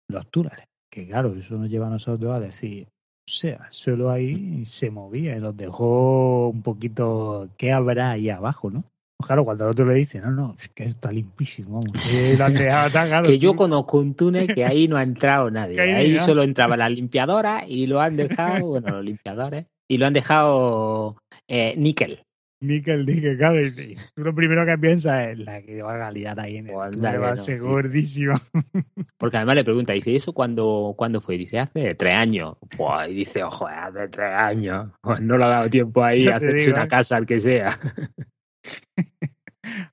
[0.09, 0.67] los túneles.
[0.91, 2.87] Que claro, eso nos lleva a nosotros a decir,
[3.27, 8.71] o sea, solo ahí se movía y los dejó un poquito, ¿qué habrá ahí abajo,
[8.71, 8.85] no?
[9.17, 12.37] Pues claro, cuando el otro le dice, no, no, es que está limpísimo, vamos, que,
[13.25, 16.89] que yo conozco un túnel que ahí no ha entrado nadie, ahí, solo entraba la
[16.89, 21.17] limpiadora y lo han dejado, bueno, los limpiadores, y lo han dejado
[21.49, 22.24] eh, níquel.
[22.67, 26.39] Nickel dije, claro, y tú lo primero que piensas es la que va a liar
[26.41, 28.35] ahí en el pues va a ser gordísimo.
[29.19, 31.37] Porque además le pregunta, dice, ¿eso cuándo, cuándo fue?
[31.37, 32.57] Dice, hace tres años.
[32.77, 34.91] Pues, y dice, ojo, hace tres años.
[35.01, 36.89] Pues no le ha dado tiempo ahí a hacerse una ¿eh?
[36.89, 37.69] casa, al que sea.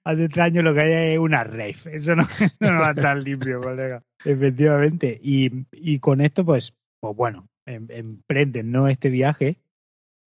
[0.04, 1.76] hace tres años lo que hay es una rave.
[1.92, 2.24] Eso no,
[2.60, 4.04] no va a estar limpio, colega.
[4.24, 5.20] Efectivamente.
[5.22, 8.88] Y, y con esto, pues, pues bueno, em, emprenden ¿no?
[8.88, 9.58] este viaje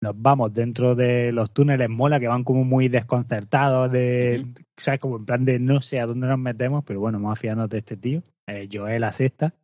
[0.02, 5.16] nos vamos dentro de los túneles mola que van como muy desconcertados de sabes como
[5.16, 7.78] en plan de no sé a dónde nos metemos pero bueno vamos a fiarnos de
[7.78, 9.54] este tío eh, Joel acepta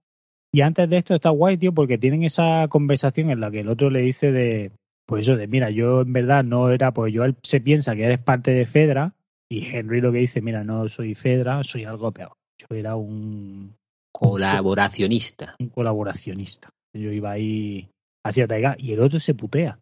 [0.53, 3.68] y antes de esto está guay tío porque tienen esa conversación en la que el
[3.68, 4.70] otro le dice de
[5.07, 8.20] pues eso de mira yo en verdad no era pues Joel se piensa que eres
[8.20, 9.14] parte de Fedra
[9.51, 12.33] y Henry lo que dice mira no soy Fedra soy algo peor.
[12.59, 13.77] Yo era un
[14.12, 15.55] colaboracionista.
[15.61, 16.70] Un colaboracionista.
[16.92, 17.88] Yo iba ahí
[18.24, 19.79] hacia Taiga y el otro se putea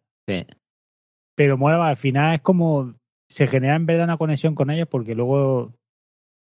[1.35, 2.95] pero mola, al final es como
[3.29, 5.73] se genera en verdad una conexión con ellos porque luego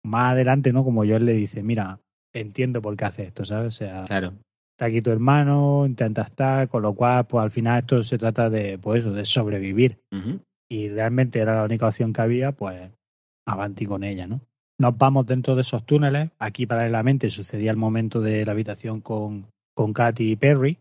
[0.06, 0.84] más adelante, ¿no?
[0.84, 2.00] Como yo le dice, mira,
[2.34, 3.76] entiendo por qué hace esto, ¿sabes?
[3.76, 4.34] O sea, claro.
[4.76, 8.50] está aquí tu hermano, intenta estar, con lo cual, pues al final esto se trata
[8.50, 10.00] de, pues eso, de sobrevivir.
[10.70, 12.92] Y realmente era la única opción que había, pues
[13.48, 14.42] avanti con ella, ¿no?
[14.80, 16.32] Nos vamos dentro de esos túneles.
[16.40, 20.80] Aquí paralelamente sucedía el momento de la habitación con, con Katy y Perry,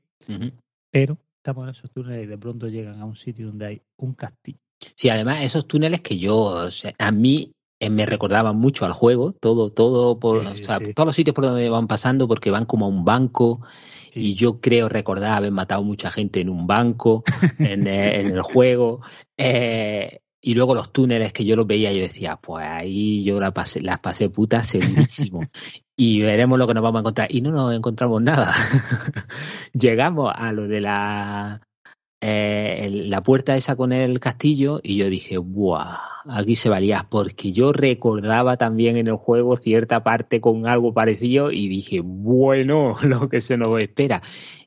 [0.91, 4.15] pero estamos en esos túneles y de pronto llegan a un sitio donde hay un
[4.15, 4.61] castillo.
[4.95, 9.71] Sí, además esos túneles que yo, a mí eh, me recordaban mucho al juego, todo,
[9.73, 13.61] todo por, todos los sitios por donde van pasando porque van como a un banco
[14.15, 17.25] y yo creo recordar haber matado mucha gente en un banco,
[17.59, 19.01] en, eh, en, el juego.
[19.45, 23.53] Eh, y luego los túneles que yo los veía, yo decía, pues ahí yo las
[23.53, 25.43] pasé, las pasé putas segurísimo.
[25.97, 27.29] y veremos lo que nos vamos a encontrar.
[27.31, 28.53] Y no nos encontramos nada.
[29.73, 31.61] Llegamos a lo de la,
[32.21, 35.99] eh, la puerta esa con el castillo y yo dije, ¡buah!
[36.29, 41.53] Aquí se valía, porque yo recordaba también en el juego cierta parte con algo parecido
[41.53, 44.21] y dije, bueno, lo que se nos espera.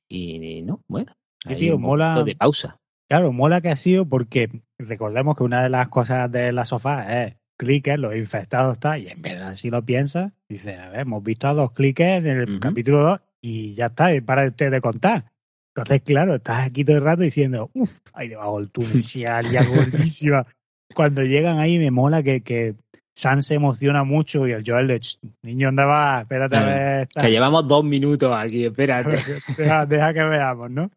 [0.07, 1.11] Y no, bueno,
[1.57, 2.79] tío, mola, de pausa.
[3.07, 7.23] Claro, mola que ha sido porque recordemos que una de las cosas de la sofá
[7.23, 11.23] es clickers, los infectados está, y en verdad si lo piensas, dice, a ver, hemos
[11.23, 15.31] visto a dos clickers en el capítulo 2 y ya está, y para de contar.
[15.75, 20.47] Entonces, claro, estás aquí todo el rato diciendo, uff, ahí debajo el túnel, alguien gordísima.
[20.93, 22.75] Cuando llegan ahí me mola que, que
[23.13, 25.01] San se emociona mucho y el Joel de
[25.41, 26.21] niño, ¿dónde va?
[26.21, 27.07] Espérate a ver.
[27.07, 29.17] Que llevamos dos minutos aquí, espérate.
[29.87, 30.91] deja, que veamos, ¿no?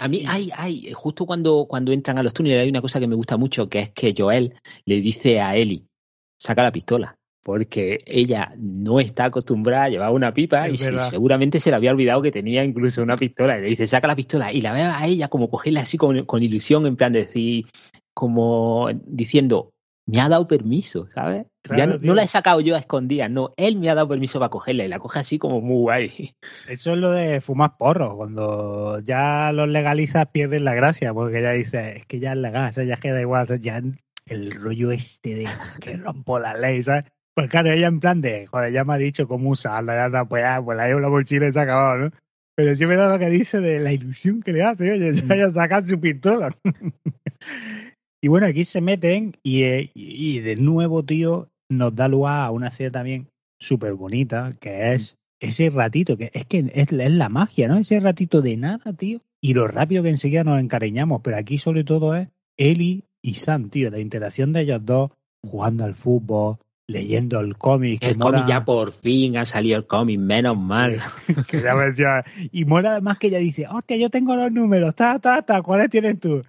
[0.00, 3.06] A mí, hay, hay, justo cuando, cuando entran a los túneles hay una cosa que
[3.06, 4.54] me gusta mucho, que es que Joel
[4.84, 5.86] le dice a Eli,
[6.38, 11.70] saca la pistola porque ella no está acostumbrada a llevar una pipa y seguramente se
[11.70, 13.56] le había olvidado que tenía incluso una pistola.
[13.56, 14.52] Y le dice, saca la pistola.
[14.52, 17.64] Y la ve a ella como cogerla así con, con ilusión, en plan de decir,
[18.12, 19.72] como diciendo,
[20.08, 21.46] me ha dado permiso, ¿sabes?
[21.76, 24.48] ya no, la he sacado yo a escondidas, no, él me ha dado permiso para
[24.48, 26.34] cogerla y la coge así como muy guay.
[26.66, 31.52] Eso es lo de fumar porros, cuando ya los legalizas pierden la gracia, porque ella
[31.52, 33.82] dice, es que ya es legal, o sea, ya queda igual, ya
[34.24, 35.48] el rollo este de
[35.80, 37.04] que rompo la ley, ¿sabes?
[37.34, 40.24] Pues claro, ella en plan de, joder, ya me ha dicho cómo usarla, ya está,
[40.24, 42.10] pues, ya, pues la llevo la mochila y se ha acabado, ¿no?
[42.56, 45.34] Pero sí me da lo que dice de la ilusión que le hace, oye, ya
[45.34, 46.50] haya sacado su pistola.
[48.20, 52.50] Y bueno, aquí se meten y, eh, y, de nuevo, tío, nos da lugar a
[52.50, 53.28] una escena también
[53.58, 57.76] súper bonita, que es ese ratito, que es que es, es, la magia, ¿no?
[57.76, 59.20] Ese ratito de nada, tío.
[59.40, 63.70] Y lo rápido que enseguida nos encariñamos, pero aquí sobre todo es Eli y Sam,
[63.70, 66.56] tío, la interacción de ellos dos jugando al fútbol,
[66.88, 68.02] leyendo el cómic.
[68.02, 70.98] El cómic ya por fin ha salido el cómic, menos mal.
[71.48, 75.42] que ya y mola además que ella dice, hostia, yo tengo los números, ta, ta,
[75.42, 76.42] ta, ¿cuáles tienes tú?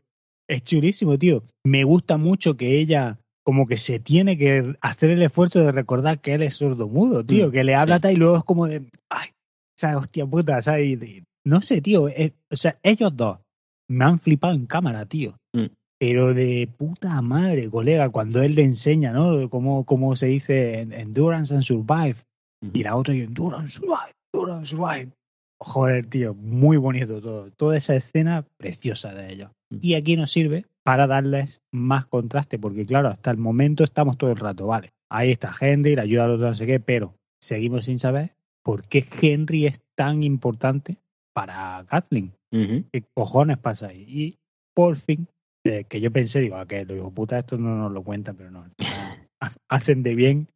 [0.49, 1.43] Es chulísimo, tío.
[1.63, 6.19] Me gusta mucho que ella como que se tiene que hacer el esfuerzo de recordar
[6.19, 8.83] que él es sordo-mudo, tío, mm, que le habla tal y luego es como de,
[9.09, 9.29] ay,
[9.77, 10.99] sea, hostia puta, ¿sabes?
[11.45, 13.39] No sé, tío, o sea, ellos dos
[13.87, 15.35] me han flipado en cámara, tío.
[15.53, 15.67] Mm
[15.99, 19.49] pero de puta madre, colega, cuando él le enseña, ¿no?
[19.49, 22.15] Cómo, cómo se dice endurance and survive.
[22.73, 25.11] Y la otra, y endurance, survive, endurance, survive.
[25.61, 27.51] Joder, tío, muy bonito todo.
[27.51, 29.51] Toda esa escena preciosa de ellos.
[29.69, 34.31] Y aquí nos sirve para darles más contraste, porque claro, hasta el momento estamos todo
[34.31, 34.93] el rato, vale.
[35.09, 38.31] Ahí está Henry, la ayuda al otro, no sé qué, pero seguimos sin saber
[38.63, 40.97] por qué Henry es tan importante
[41.33, 42.33] para Kathleen.
[42.51, 44.05] ¿Qué cojones pasa ahí?
[44.07, 44.37] Y
[44.73, 45.27] por fin
[45.63, 48.49] que yo pensé, digo, a que lo digo, puta, esto no nos lo cuentan, pero
[48.49, 48.65] no.
[49.69, 50.47] hacen de bien.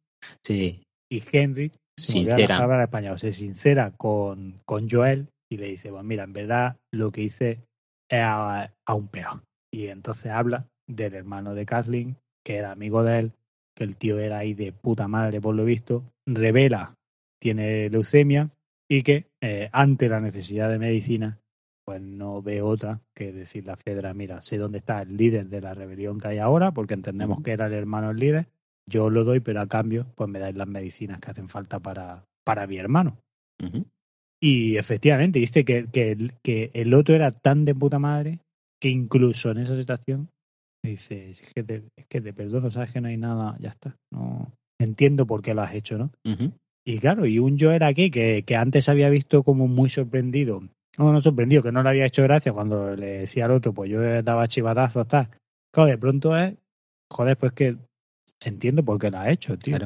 [0.42, 0.82] Sí.
[1.08, 2.66] Y Henry, sincera.
[2.66, 7.12] La español, se sincera con, con Joel y le dice, bueno, mira, en verdad lo
[7.12, 7.60] que hice
[8.08, 9.42] es a, un peor.
[9.72, 13.32] Y entonces habla del hermano de Kathleen, que era amigo de él,
[13.74, 16.94] que el tío era ahí de puta madre por lo visto, revela,
[17.40, 18.50] tiene leucemia
[18.88, 21.40] y que eh, ante la necesidad de medicina
[21.84, 25.60] pues no ve otra que decir la Fedra, mira, sé dónde está el líder de
[25.60, 28.46] la rebelión que hay ahora, porque entendemos que era el hermano el líder,
[28.88, 32.24] yo lo doy, pero a cambio, pues me dais las medicinas que hacen falta para,
[32.44, 33.18] para mi hermano.
[34.42, 38.40] Y efectivamente, dice que, que, que, el otro era tan de puta madre
[38.80, 40.28] que incluso en esa situación
[40.84, 43.96] dice, es que te, es que te perdono, sabes que no hay nada, ya está.
[44.12, 46.10] No entiendo por qué lo has hecho, ¿no?
[46.86, 50.62] Y claro, y un yo era aquí que, que antes había visto como muy sorprendido
[50.98, 53.90] no, no sorprendido, que no le había hecho gracia cuando le decía al otro, pues
[53.90, 55.28] yo daba chivatazos, tal.
[55.72, 56.54] Claro, de pronto es,
[57.10, 57.76] joder, pues que
[58.44, 59.78] entiendo por qué lo ha hecho, tío.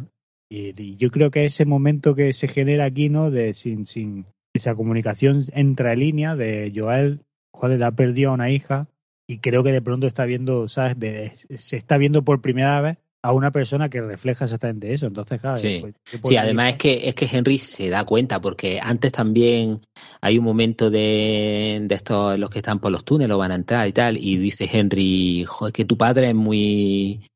[0.51, 3.31] Y, yo creo que ese momento que se genera aquí, ¿no?
[3.31, 7.21] De sin, sin esa comunicación entre líneas de Joel,
[7.53, 8.88] joder, ha perdido a una hija
[9.29, 10.99] y creo que de pronto está viendo, ¿sabes?
[10.99, 15.07] De, se está viendo por primera vez a una persona que refleja exactamente eso.
[15.07, 15.59] Entonces, claro.
[15.59, 15.85] Sí,
[16.23, 19.81] pues, además es que, es que Henry se da cuenta, porque antes también
[20.21, 23.87] hay un momento de, de estos, los que están por los túneles van a entrar
[23.88, 27.28] y tal, y dice Henry, joder, que tu padre es muy,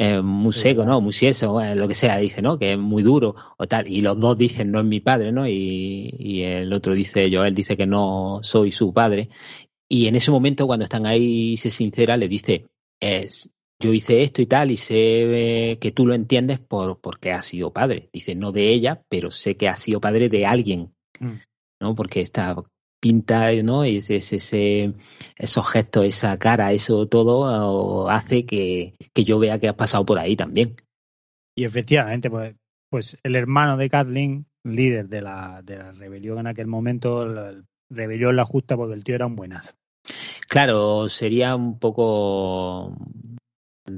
[0.00, 1.00] eh, muy seco, ¿no?
[1.00, 2.56] Muy sieso, lo que sea, dice, ¿no?
[2.56, 3.88] Que es muy duro o tal.
[3.88, 5.44] Y los dos dicen, no es mi padre, ¿no?
[5.48, 9.28] Y, y el otro dice, Joel dice que no soy su padre.
[9.88, 12.66] Y en ese momento, cuando están ahí, se sincera, le dice,
[13.00, 17.46] es, yo hice esto y tal y sé que tú lo entiendes por porque has
[17.46, 18.08] sido padre.
[18.12, 21.38] Dice, no de ella, pero sé que has sido padre de alguien, mm.
[21.80, 21.96] ¿no?
[21.96, 22.54] Porque esta
[23.00, 23.84] pinta, ¿no?
[23.84, 24.16] Ese,
[25.36, 30.18] esos gestos, esa cara, eso todo hace que, que yo vea que has pasado por
[30.18, 30.76] ahí también.
[31.56, 32.54] Y efectivamente, pues,
[32.90, 37.54] pues el hermano de Kathleen, líder de la, de la rebelión en aquel momento, la
[37.90, 39.74] rebelión la justa porque el tío era un buenazo.
[40.48, 42.96] Claro, sería un poco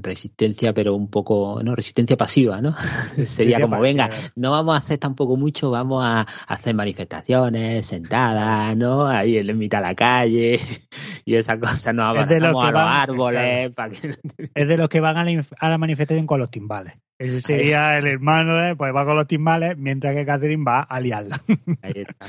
[0.01, 2.75] resistencia, pero un poco, no, resistencia pasiva, ¿no?
[3.25, 9.07] Sería como, venga, no vamos a hacer tampoco mucho, vamos a hacer manifestaciones, sentadas, ¿no?
[9.07, 10.59] Ahí en mitad de la calle
[11.25, 13.71] y esa cosa, no vamos, a los árboles.
[14.55, 16.93] Es de los que van a la, a la manifestación con los timbales.
[17.17, 20.99] Ese sería el hermano de, pues va con los timbales, mientras que Catherine va a
[20.99, 21.39] liarla.
[21.81, 22.25] Ahí está.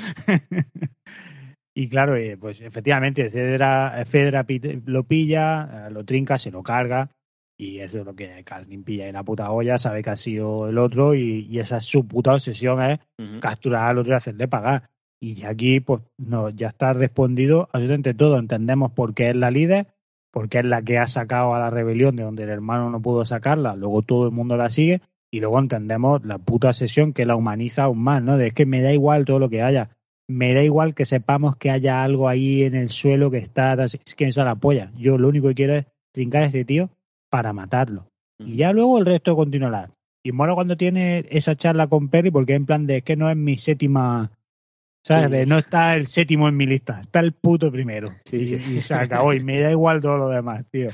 [1.75, 4.45] Y claro, eh, pues efectivamente, Fedra, Fedra
[4.85, 7.11] lo pilla, eh, lo trinca, se lo carga.
[7.63, 10.69] Y eso es lo que Carlin pilla en la puta olla, sabe que ha sido
[10.69, 12.99] el otro y, esa es su puta obsesión es
[13.41, 14.91] capturar al otro y hacerle pagar.
[15.21, 18.37] Y aquí, pues, no, ya está respondido absolutamente todo.
[18.37, 19.87] Entendemos por qué es la líder,
[20.33, 23.25] porque es la que ha sacado a la rebelión de donde el hermano no pudo
[23.25, 27.37] sacarla, luego todo el mundo la sigue, y luego entendemos la puta sesión que la
[27.37, 28.39] humaniza aún más, ¿no?
[28.39, 29.91] De es que me da igual todo lo que haya,
[30.27, 34.17] me da igual que sepamos que haya algo ahí en el suelo que está, es
[34.17, 34.91] que eso la apoya.
[34.97, 36.91] Yo lo único que quiero es trincar a este tío
[37.33, 38.09] para matarlo.
[38.39, 39.91] Y ya luego el resto continuará.
[40.23, 43.31] Y mola cuando tiene esa charla con Perry porque en plan de es que no
[43.31, 44.31] es mi séptima
[45.05, 45.49] ¿Sabes?
[45.49, 48.15] no está el séptimo en mi lista, está el puto primero.
[48.31, 49.33] y, se acabó.
[49.33, 50.91] Y me da igual todo lo demás, tío.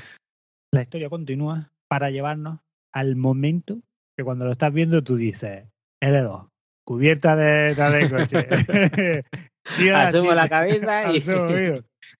[0.71, 2.59] La historia continúa para llevarnos
[2.93, 3.81] al momento
[4.17, 5.65] que cuando lo estás viendo tú dices,
[6.01, 6.49] L2,
[6.85, 9.23] cubierta de, de coche.
[9.93, 11.21] Asumo la cabeza y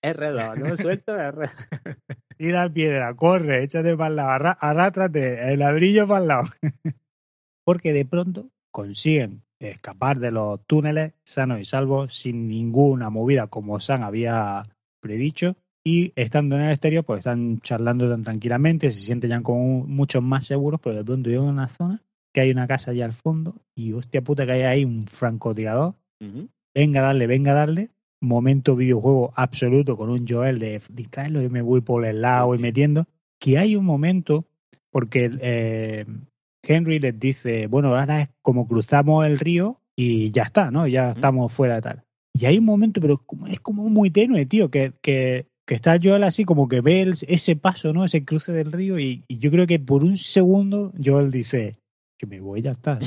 [0.01, 1.49] R2, no suelto R2.
[2.37, 6.43] Tira piedra, corre, échate para el lado, arrástrate, el ladrillo para el lado.
[7.65, 13.79] Porque de pronto consiguen escapar de los túneles sanos y salvos sin ninguna movida como
[13.79, 14.63] Sam había
[15.01, 19.85] predicho y estando en el exterior pues están charlando tan tranquilamente, se sienten ya como
[19.85, 22.01] mucho más seguros, pero de pronto llegan a una zona
[22.33, 25.95] que hay una casa allá al fondo y hostia puta que hay ahí un francotirador.
[26.73, 27.89] Venga darle, venga darle.
[28.21, 32.59] Momento videojuego absoluto con un Joel de distraerlo y me voy por el lado y
[32.59, 33.05] metiendo.
[33.39, 34.45] Que hay un momento,
[34.91, 36.05] porque eh,
[36.63, 40.87] Henry les dice, bueno, ahora es como cruzamos el río y ya está, ¿no?
[40.87, 42.03] Ya estamos fuera de tal.
[42.33, 46.23] Y hay un momento, pero es como muy tenue, tío, que, que, que está Joel
[46.23, 48.05] así como que ve ese paso, ¿no?
[48.05, 51.78] Ese cruce del río y, yo creo que por un segundo Joel dice,
[52.19, 52.99] que me voy, ya está.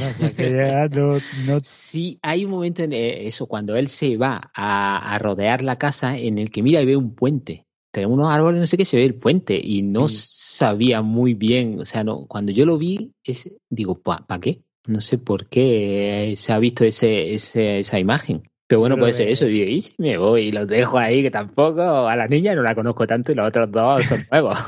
[1.47, 1.59] ¿no?
[1.63, 5.77] Sí, hay un momento en eh, eso, cuando él se va a, a, rodear la
[5.77, 8.87] casa en el que mira y ve un puente tenemos unos árboles, no sé qué,
[8.87, 12.79] se ve el puente y no sabía muy bien, o sea, no, cuando yo lo
[12.79, 14.63] vi, es, digo, ¿para qué?
[14.87, 18.51] No sé por qué se ha visto ese, ese esa imagen.
[18.73, 22.09] Pero bueno, puede ser eso, y, y me voy y los dejo ahí, que tampoco
[22.09, 24.59] a la niña no la conozco tanto y los otros dos son nuevos.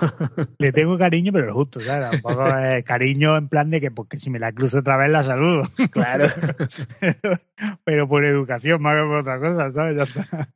[0.58, 2.10] Le tengo cariño, pero lo justo, ¿sabes?
[2.10, 5.22] Tampoco es cariño en plan de que porque si me la cruzo otra vez la
[5.22, 5.62] saludo.
[5.90, 6.26] Claro.
[7.84, 9.96] pero por educación más que por otra cosa, ¿sabes?
[9.96, 10.50] Ya está.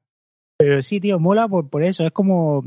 [0.58, 2.04] Pero sí, tío, mola por, por eso.
[2.04, 2.66] Es como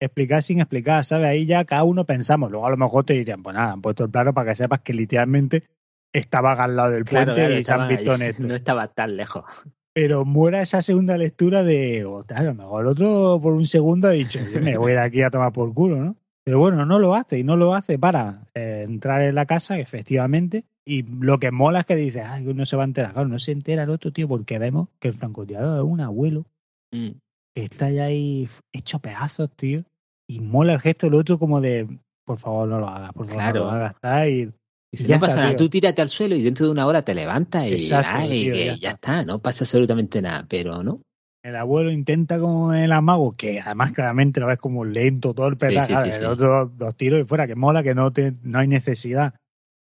[0.00, 1.26] explicar sin explicar, ¿sabes?
[1.26, 2.50] Ahí ya cada uno pensamos.
[2.50, 4.80] Luego a lo mejor te dirían, pues nada, han puesto el plano para que sepas
[4.80, 5.64] que literalmente
[6.10, 8.46] estaba al lado del puente y se han visto en esto.
[8.46, 9.44] No estaba tan lejos.
[9.94, 14.08] Pero muera esa segunda lectura de, o a lo mejor el otro por un segundo
[14.08, 16.16] ha dicho, yo me voy de aquí a tomar por culo, ¿no?
[16.44, 19.78] Pero bueno, no lo hace y no lo hace para eh, entrar en la casa,
[19.78, 20.64] efectivamente.
[20.84, 23.12] Y lo que mola es que dice, ay, uno se va a enterar.
[23.12, 26.44] Claro, no se entera el otro, tío, porque vemos que el francotirador es un abuelo.
[26.90, 27.10] Mm
[27.54, 29.84] está ya ahí hecho pedazos, tío.
[30.26, 33.54] Y mola el gesto del otro como de, por favor, no lo hagas, por favor,
[33.54, 33.92] no lo hagas.
[33.92, 34.52] Está y,
[34.92, 37.78] no pasa nada, tú tírate al suelo y dentro de una hora te levantas y,
[37.80, 39.24] ya, está.
[39.24, 41.00] no pasa absolutamente nada, pero no.
[41.42, 45.56] El abuelo intenta con el amago, que además claramente lo ves como lento, todo el
[45.56, 49.34] pedazo, el otro dos tiros y fuera, que mola, que no, te, no hay necesidad.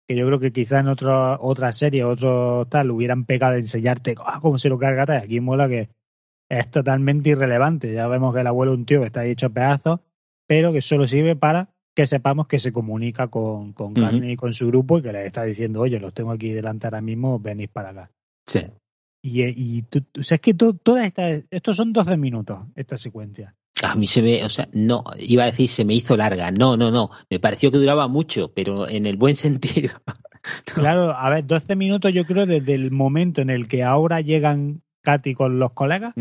[0.08, 4.16] Que yo creo que quizás en otra otra serie, otro tal, hubieran pegado de enseñarte
[4.26, 5.06] ah, cómo se lo carga.
[5.16, 5.90] Y aquí mola que
[6.50, 7.94] es totalmente irrelevante.
[7.94, 10.00] Ya vemos que el abuelo es un tío que está hecho pedazos,
[10.48, 11.70] pero que solo sirve para
[12.00, 15.44] que sepamos que se comunica con, con y con su grupo y que le está
[15.44, 18.12] diciendo, oye, los tengo aquí delante ahora mismo, venís para acá.
[18.48, 18.62] Sí.
[19.22, 23.54] Y, y tú, o sea, es que toda esta, estos son 12 minutos, esta secuencia.
[23.84, 26.52] A mí se me, o sea, no, iba a decir se me hizo larga.
[26.52, 27.10] No, no, no.
[27.30, 29.92] Me pareció que duraba mucho, pero en el buen sentido.
[30.74, 34.84] Claro, a ver, 12 minutos yo creo desde el momento en el que ahora llegan
[35.04, 36.14] Katy con los colegas,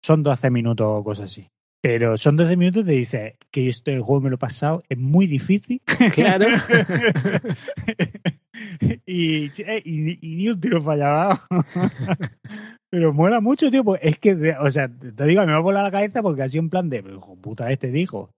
[0.00, 1.48] son 12 minutos o cosas así.
[1.82, 4.96] Pero son 12 minutos te dice que esto el juego me lo he pasado, es
[4.96, 5.82] muy difícil.
[6.14, 6.46] Claro.
[9.06, 9.50] y, y,
[9.84, 11.44] y, ni un tiro fallaba.
[12.90, 13.82] Pero mola mucho, tío.
[13.82, 16.58] Pues es que, o sea, te digo, me va a volar la cabeza porque así
[16.58, 17.02] en plan de,
[17.40, 18.30] puta, este dijo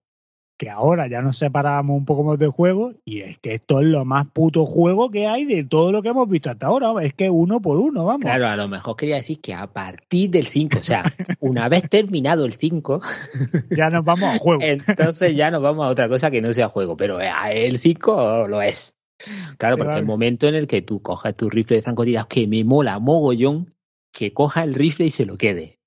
[0.57, 3.87] que ahora ya nos separamos un poco más del juego y es que esto es
[3.87, 6.93] lo más puto juego que hay de todo lo que hemos visto hasta ahora.
[7.03, 8.23] Es que uno por uno, vamos.
[8.23, 11.05] Claro, a lo mejor quería decir que a partir del 5, o sea,
[11.41, 13.01] una vez terminado el 5,
[13.71, 14.63] ya nos vamos a juego.
[14.63, 18.63] Entonces ya nos vamos a otra cosa que no sea juego, pero el 5 lo
[18.63, 18.95] es.
[19.59, 22.65] Claro, porque el momento en el que tú cojas tu rifle de francotirador, que me
[22.65, 23.75] mola mogollón,
[24.13, 25.79] que coja el rifle y se lo quede.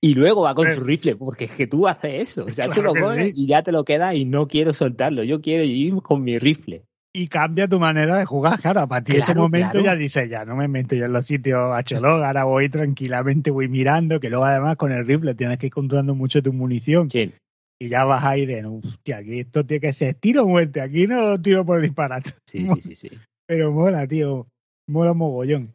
[0.00, 2.44] Y luego va con su rifle, porque es que tú haces eso.
[2.44, 5.22] O sea, tú lo coges y ya te lo quedas y no quiero soltarlo.
[5.24, 6.82] Yo quiero ir con mi rifle.
[7.12, 8.60] y cambia tu manera de jugar.
[8.60, 9.84] Claro, a partir de ese Claro, momento claro.
[9.86, 13.50] ya dices, ya no me meto yo en los sitios a cholón, ahora voy tranquilamente,
[13.50, 17.10] voy mirando, que luego además con el rifle tienes que ir controlando mucho tu munición
[17.10, 17.32] Sí.
[17.80, 21.08] y ya vas ahí de, hostia, aquí esto tiene que ser tiro o muerte, aquí
[21.08, 22.22] no tiro por disparar.
[22.46, 23.10] Sí, sí, sí, sí.
[23.48, 24.46] Pero mola, tío,
[24.88, 25.74] mola mogollón.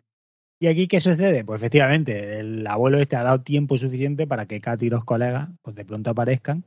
[0.59, 1.43] ¿Y aquí qué sucede?
[1.43, 5.49] Pues efectivamente, el abuelo este ha dado tiempo suficiente para que Katy y los colegas
[5.61, 6.65] pues de pronto aparezcan.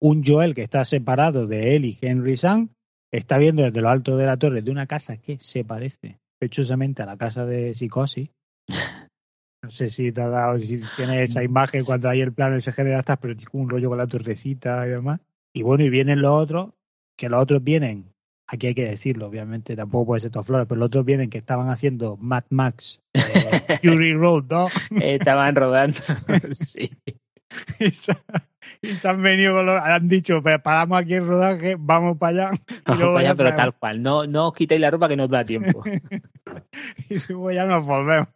[0.00, 2.70] Un Joel que está separado de él y Henry Sang
[3.12, 7.02] está viendo desde lo alto de la torre de una casa que se parece pechosamente
[7.02, 8.30] a la casa de Psicosis.
[9.60, 12.70] No sé si te ha dado, si tienes esa imagen cuando hay el plano ese
[12.70, 15.20] genera estas, pero un rollo con la torrecita y demás.
[15.52, 16.70] Y bueno, y vienen los otros,
[17.16, 18.04] que los otros vienen,
[18.48, 21.38] aquí hay que decirlo, obviamente, tampoco puede ser todo flores, pero los otros vienen que
[21.38, 23.20] estaban haciendo Mad Max, eh,
[23.82, 25.98] Fury Road 2, Estaban rodando.
[26.52, 26.90] sí.
[27.78, 28.12] y se,
[28.82, 32.48] y se han venido con los, han dicho, "Pues paramos aquí el rodaje, vamos para
[32.50, 33.56] allá, Vamos para allá, pero traemos".
[33.56, 34.02] tal cual.
[34.02, 35.82] No, no os quitéis la ropa que nos da tiempo.
[37.10, 38.28] y luego ya nos volvemos.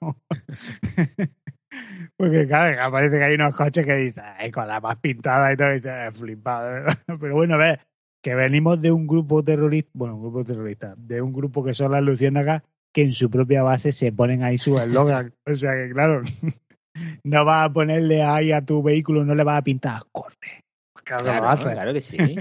[2.17, 5.57] Porque claro, parece que hay unos coches que dicen, "Ay, con la más pintada y
[5.57, 6.99] todo, y dices, "Eh, flipado, de verdad".
[7.21, 7.79] Pero bueno, ves,
[8.23, 11.93] que venimos de un grupo terrorista, bueno, un grupo terrorista, de un grupo que son
[11.93, 12.63] las luciérnagas,
[12.93, 15.35] que en su propia base se ponen ahí su eslogan.
[15.47, 16.23] o sea que claro,
[17.25, 20.63] no vas a ponerle ahí a tu vehículo, no le vas a pintar, corre.
[21.05, 22.17] Claro, que lo Claro, que sí.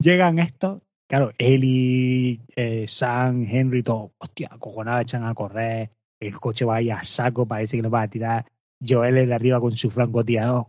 [0.00, 6.64] Llegan estos, claro, Eli, eh, Sam, Henry, todos, hostia, acojonados, echan a correr, el coche
[6.64, 8.46] va ahí a saco, parece que nos va a tirar.
[8.86, 10.66] Joel es de arriba con su francotirador,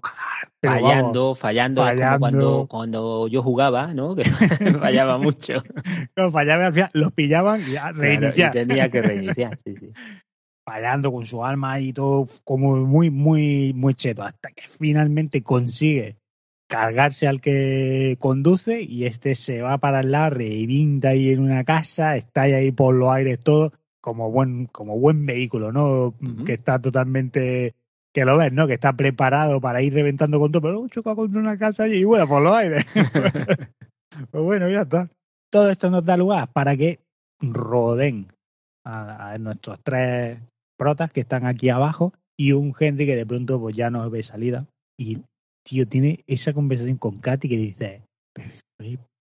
[0.62, 2.10] vamos, fallando, fallando, fallando.
[2.10, 4.16] como cuando, cuando yo jugaba, ¿no?
[4.16, 5.54] Que fallaba mucho.
[6.16, 8.56] no, fallaba al final, los pillaban y ya Claro, reiniciar.
[8.56, 9.92] y tenía que reiniciar, sí, sí.
[10.66, 16.18] fallando con su alma y todo como muy, muy, muy cheto, hasta que finalmente consigue
[16.68, 21.64] cargarse al que conduce y este se va para el lado, revinta ahí en una
[21.64, 26.14] casa, está ahí por los aires todo, como buen, como buen vehículo, ¿no?
[26.46, 27.74] Que está totalmente,
[28.14, 28.68] que lo ves, ¿no?
[28.68, 32.04] Que está preparado para ir reventando con todo, pero luego choca contra una casa y
[32.04, 32.86] vuela por los aires.
[34.32, 35.10] pues bueno, ya está.
[35.52, 37.00] Todo esto nos da lugar para que
[37.42, 38.28] roden
[38.86, 40.40] a, nuestros tres
[40.78, 44.24] protas que están aquí abajo y un Henry que de pronto pues ya no ve
[44.24, 44.66] salida
[44.98, 45.20] y
[45.66, 48.02] tío tiene esa conversación con Katy que dice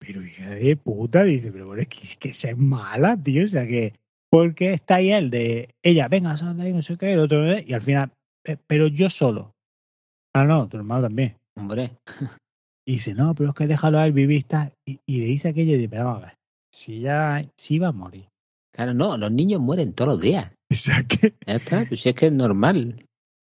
[0.00, 3.48] pero, hija de puta dice pero bueno, es que, es que es mala tío o
[3.48, 3.94] sea que
[4.30, 7.58] porque está ahí el de ella venga sal de ahí no sé qué el otro
[7.58, 8.17] y al final "Eh,
[8.66, 9.54] pero yo solo
[10.34, 11.98] ah no tu hermano también Hombre,
[12.86, 15.48] y dice no pero es que déjalo a él vivir está y, y le dice
[15.48, 16.36] aquello y dice pero vamos a ver
[16.72, 18.28] si ya si va a morir
[18.78, 20.52] claro, no, los niños mueren todos los días.
[20.70, 23.04] o sea que Ya está, pues es que es normal.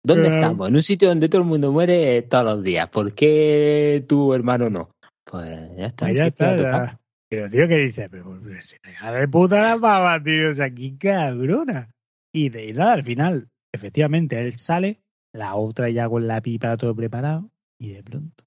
[0.05, 0.67] ¿Dónde estamos?
[0.67, 2.89] En un sitio donde todo el mundo muere todos los días.
[2.89, 4.89] ¿Por qué tu hermano no?
[5.23, 6.07] Pues ya está.
[6.07, 6.99] Pues ya ya.
[7.29, 10.69] Pero tío, que dice, pero, pero la hija de puta la pava, tío, o sea,
[10.69, 11.89] qué cabrona.
[12.33, 15.01] Y de nada, al final, efectivamente, él sale,
[15.33, 17.49] la otra ya con la pipa todo preparado,
[17.79, 18.45] y de pronto,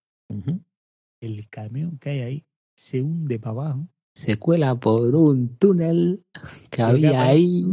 [1.21, 2.45] el camión que hay ahí
[2.77, 3.89] se hunde para abajo.
[4.15, 6.25] Se cuela por un túnel
[6.71, 7.65] que había ahí.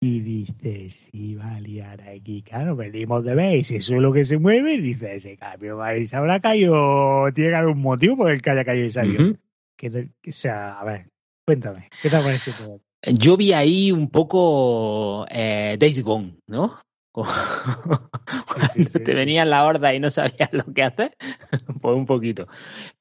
[0.00, 4.00] Y dice, si va a liar aquí, claro, venimos de ver, y si eso es
[4.00, 7.74] lo que se mueve, y dice, ese camión ahí se habrá caído, tiene que haber
[7.74, 9.30] un motivo por el que haya caído ese avión.
[9.30, 9.38] Ujú.
[9.76, 11.10] Que, que sea, a ver,
[11.44, 12.80] cuéntame, ¿qué te todo?
[13.12, 16.80] Yo vi ahí un poco eh, Days Gone, ¿no?
[17.12, 17.32] Cuando
[18.72, 19.00] sí, sí.
[19.00, 21.16] te venían la horda y no sabías lo que hacer,
[21.80, 22.46] pues un poquito.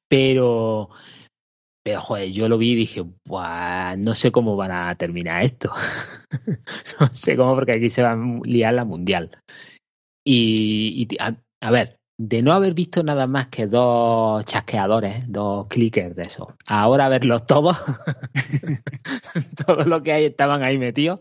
[0.07, 0.89] Pero,
[1.83, 5.71] pero joder, yo lo vi y dije, Buah, no sé cómo van a terminar esto.
[6.99, 9.31] no sé cómo, porque aquí se va a liar la mundial.
[10.25, 15.67] Y, y a, a ver, de no haber visto nada más que dos chasqueadores, dos
[15.67, 17.77] clickers de eso, ahora verlos todos,
[19.65, 21.19] todo lo que hay estaban ahí metidos,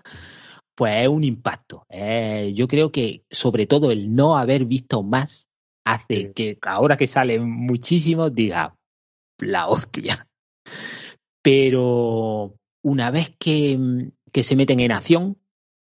[0.74, 1.86] pues es un impacto.
[1.88, 5.48] Eh, yo creo que sobre todo el no haber visto más
[5.84, 6.32] hace Sí.
[6.34, 8.74] que ahora que salen muchísimos diga
[9.38, 10.26] la hostia.
[11.42, 15.38] Pero una vez que, que se meten en acción,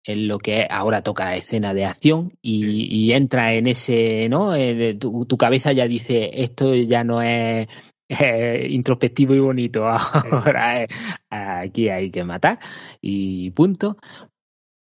[0.05, 4.55] en lo que ahora toca escena de acción y, y entra en ese, ¿no?
[4.55, 7.69] Eh, de tu, tu cabeza ya dice, esto ya no es
[8.09, 10.87] eh, introspectivo y bonito, ahora
[11.31, 12.59] aquí hay que matar
[13.01, 13.97] y punto.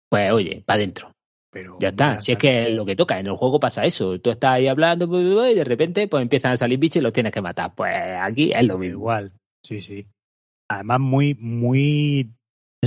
[0.09, 1.11] Pues oye, para adentro.
[1.51, 4.19] Pero, Ya está, si es que es lo que toca, en el juego pasa eso,
[4.19, 5.05] tú estás ahí hablando
[5.47, 7.73] y de repente pues empiezan a salir bichos y los tienes que matar.
[7.75, 8.97] Pues aquí es lo mismo.
[8.97, 9.31] Igual,
[9.63, 10.07] sí, sí.
[10.67, 12.31] Además, muy, muy,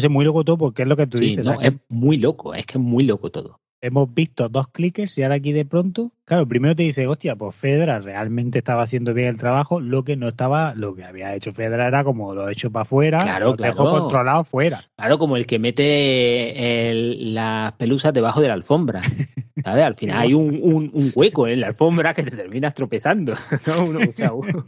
[0.00, 1.46] sé, muy loco todo porque es lo que tú Sí, dices.
[1.46, 3.60] no, es muy loco, es que es muy loco todo.
[3.82, 7.54] hemos visto dos clickers y ahora aquí de pronto, claro, primero te dice, hostia, pues
[7.54, 11.52] Fedra realmente estaba haciendo bien el trabajo, lo que no estaba, lo que había hecho
[11.52, 13.76] Fedra era como lo he hecho para afuera, Claro, lo claro.
[13.76, 14.82] controlado fuera.
[14.96, 19.02] Claro, como el que mete el- las pelusas debajo de la alfombra.
[19.64, 19.84] ¿Sabes?
[19.84, 23.34] Al final hay un, un, un hueco en la alfombra que te terminas tropezando.
[23.66, 23.84] ¿no?
[23.84, 24.64] Uno, o sea, uno-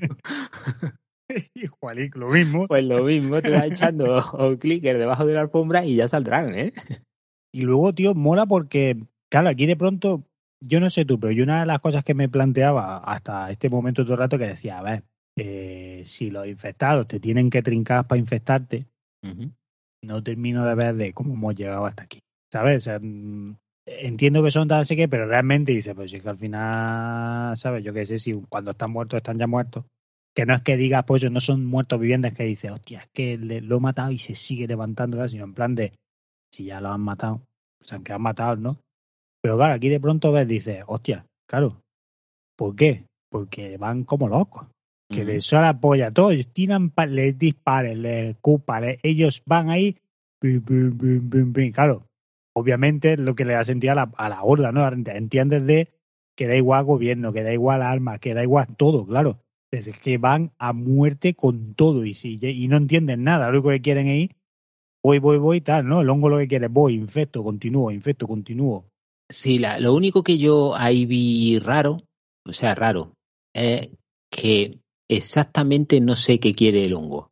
[1.55, 2.67] Igual, lo mismo.
[2.67, 6.55] pues lo mismo, te vas echando un clicker debajo de la alfombra y ya saldrán,
[6.55, 6.73] ¿eh?
[7.53, 8.97] Y luego, tío, mola porque,
[9.31, 10.23] claro, aquí de pronto,
[10.61, 13.69] yo no sé tú, pero yo una de las cosas que me planteaba hasta este
[13.69, 15.05] momento todo el rato que decía, a ver,
[15.37, 18.87] eh, si los infectados te tienen que trincar para infectarte,
[20.03, 22.21] no termino de ver de cómo hemos llegado hasta aquí.
[22.53, 22.77] ¿Sabes?
[22.77, 23.57] O sea, mm,
[23.87, 27.85] entiendo que son tal sé qué, pero realmente dice, pues es que al final, ¿sabes?
[27.85, 29.85] Yo qué sé, si cuando están muertos están ya muertos.
[30.39, 33.37] Que no es que digas, pues no son muertos vivientes, que dice, hostia, es que
[33.37, 35.95] le- lo he matado y se sigue levantando, sino en plan de,
[36.55, 37.43] si ya lo han matado,
[37.77, 38.79] pues aunque han matado, ¿no?
[39.43, 41.81] Pero claro, aquí de pronto ves, dices, hostia, claro,
[42.57, 43.05] ¿por qué?
[43.33, 44.69] Porque van como locos
[45.11, 49.71] que les suena la polla, todos ellos tiran, les disparen, les escupan, les- ellos van
[49.71, 49.97] ahí,
[50.41, 52.07] pim, pim, pim, claro,
[52.55, 54.87] obviamente lo que le da sentido a la, a la horda, ¿no?
[54.87, 55.89] Entiendes de
[56.37, 59.41] que da igual gobierno, que da igual armas, que da igual todo, claro.
[59.71, 63.69] Es que van a muerte con todo y si y no entienden nada, lo único
[63.69, 64.37] que quieren es ir,
[65.03, 66.01] voy, voy, voy, tal, ¿no?
[66.01, 68.87] El hongo lo que quiere es voy, infecto, continúo, infecto, continúo.
[69.31, 72.03] Sí, la, lo único que yo ahí vi raro,
[72.47, 73.13] o sea, raro,
[73.55, 73.91] es
[74.31, 77.31] que exactamente no sé qué quiere el hongo.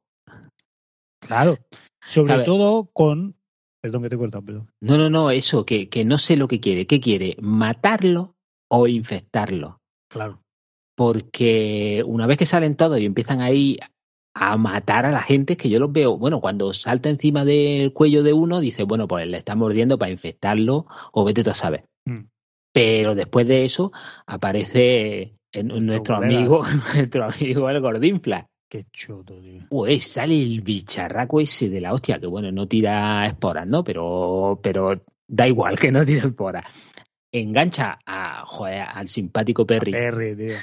[1.20, 1.58] Claro,
[2.00, 3.34] sobre todo con...
[3.80, 4.70] Perdón que te he cortado, perdón.
[4.80, 6.86] No, no, no, eso, que, que no sé lo que quiere.
[6.86, 7.36] ¿Qué quiere?
[7.40, 8.34] ¿Matarlo
[8.68, 9.80] o infectarlo?
[10.08, 10.42] Claro.
[10.96, 13.78] Porque una vez que salen todos y empiezan ahí
[14.34, 17.92] a matar a la gente, es que yo los veo, bueno, cuando salta encima del
[17.92, 21.54] cuello de uno, dice, bueno, pues le está mordiendo para infectarlo o vete tú a
[21.54, 21.84] saber.
[22.06, 22.24] Mm.
[22.72, 23.92] Pero después de eso
[24.26, 26.62] aparece en- Nuestro amigo,
[26.94, 28.46] nuestro amigo el gordinfla.
[28.68, 29.62] Qué choto, tío.
[29.70, 33.84] Pues sale el bicharraco ese de la hostia, que bueno, no tira esporas, ¿no?
[33.84, 36.64] Pero, pero da igual que no tire esporas.
[37.40, 39.92] Engancha a, joder, al simpático Perry.
[39.92, 40.56] Perry, tío.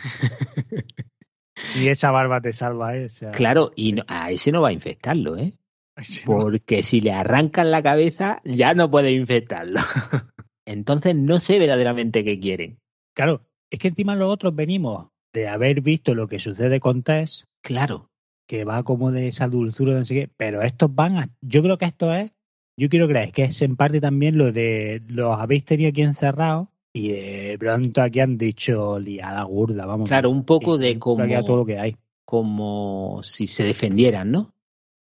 [1.76, 3.06] y esa barba te salva, ¿eh?
[3.06, 5.54] O sea, Claro, y no- a ese no va a infectarlo, ¿eh?
[6.02, 9.80] sí, Porque si le arrancan la cabeza, ya no puede infectarlo.
[10.66, 12.80] Entonces no sé verdaderamente qué quieren.
[13.16, 18.10] Claro, es que encima nosotros venimos de haber visto lo que sucede con Tess, Claro,
[18.48, 21.28] que va como de esa dulzura, no sé qué, pero estos van a...
[21.42, 22.32] Yo creo que esto es...
[22.76, 26.68] Yo quiero creer que es en parte también lo de los habéis tenido aquí encerrados
[26.92, 30.08] y de pronto aquí han dicho liada gorda, vamos.
[30.08, 31.98] claro, un poco de todo lo como, que hay.
[32.24, 34.54] como si se defendieran, ¿no?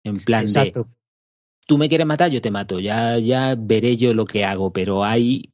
[0.04, 0.88] En plan de, Exacto.
[1.66, 5.04] tú me quieres matar, yo te mato, ya, ya veré yo lo que hago, pero
[5.04, 5.50] hay,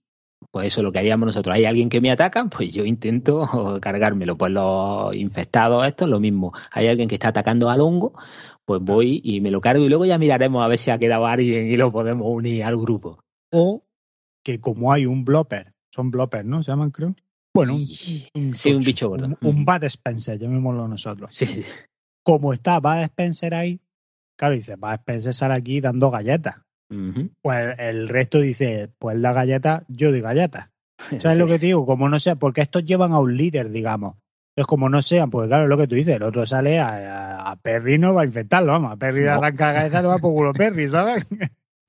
[0.50, 4.36] pues eso, lo que haríamos nosotros, hay alguien que me ataca, pues yo intento cargármelo,
[4.36, 8.14] pues los infectados estos, lo mismo, hay alguien que está atacando al hongo,
[8.64, 11.26] pues voy y me lo cargo y luego ya miraremos a ver si ha quedado
[11.26, 13.18] alguien y lo podemos unir al grupo.
[13.52, 13.84] O
[14.44, 16.62] que como hay un blopper, son bloppers, ¿no?
[16.62, 17.14] Se llaman, creo.
[17.54, 17.86] Bueno, un,
[18.54, 19.26] Sí, un bicho gordo.
[19.26, 19.64] Un, un.
[19.64, 21.34] Bad Spencer, llamémoslo nosotros.
[21.34, 21.64] Sí,
[22.24, 23.80] Como está Bad Spencer ahí,
[24.36, 26.56] claro, dice, Bad Spencer sale aquí dando galletas.
[27.42, 30.68] Pues el resto dice, pues la galleta, yo doy galletas.
[31.18, 31.38] ¿Sabes Sí.
[31.38, 31.86] lo que te digo?
[31.86, 34.16] Como no sea, porque estos llevan a un líder, digamos.
[34.54, 37.38] Entonces, como no sean, pues claro, es lo que tú dices, el otro sale a,
[37.38, 40.18] a, a Perry no va a infectarlo, vamos, a Perry le arranca galletas, te va
[40.18, 41.26] por culo Perry, ¿sabes?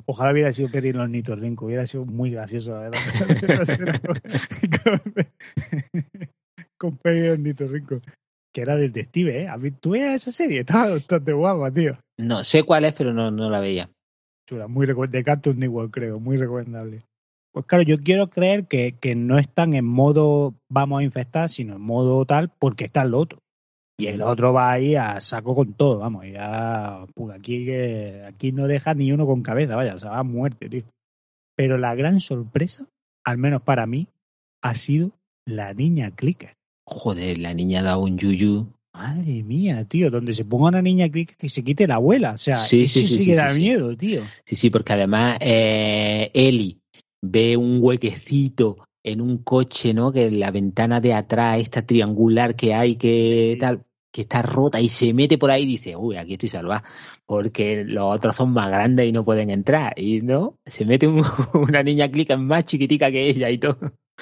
[0.05, 2.99] Ojalá hubiera sido Perry en los nitorrincos, hubiera sido muy gracioso, la verdad.
[6.77, 8.01] Con Perry nitorrincos.
[8.53, 9.47] Que era detective, ¿eh?
[9.47, 10.59] A mí, ¿Tú veías esa serie?
[10.61, 11.97] Estaba bastante guapa, tío.
[12.19, 13.89] No, sé cuál es, pero no, no la veía.
[14.53, 17.03] Chula, muy de Cartoon creo, muy recomendable.
[17.51, 21.75] Pues claro, yo quiero creer que, que no están en modo vamos a infectar, sino
[21.75, 23.39] en modo tal, porque está el otro.
[23.97, 27.69] Y el otro va ahí a saco con todo, vamos, ya, pues aquí,
[28.25, 30.83] aquí no deja ni uno con cabeza, vaya, o sea, va a muerte, tío.
[31.55, 32.87] Pero la gran sorpresa,
[33.23, 34.07] al menos para mí,
[34.63, 35.11] ha sido
[35.45, 36.55] la niña Clicker.
[36.87, 38.67] Joder, la niña da un yuyu.
[38.93, 42.65] Madre mía, tío, donde se ponga una niña que se quite la abuela, o sea,
[42.67, 44.21] Sí, eso sí, sí, sí sí, que da miedo, tío.
[44.45, 46.79] Sí, sí, porque además eh, Eli
[47.21, 50.11] ve un huequecito en un coche, ¿no?
[50.11, 54.89] Que la ventana de atrás, esta triangular que hay, que tal, que está rota y
[54.89, 56.83] se mete por ahí y dice, uy, aquí estoy salvada,
[57.25, 59.93] porque los otros son más grandes y no pueden entrar.
[59.99, 61.23] Y no, se mete un-
[61.55, 63.79] una niña clica más chiquitica que ella y todo.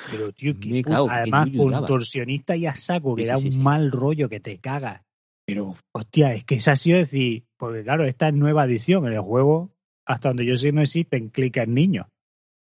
[0.09, 3.59] Pero, tío, que cago, además contorsionista y a saco, que Sí, da sí, un sí.
[3.59, 5.03] mal rollo que te caga.
[5.45, 9.21] Pero, hostia, es que es así decir, porque claro, esta es nueva edición en el
[9.21, 9.71] juego,
[10.05, 12.07] hasta donde yo sé no existen clickers niños.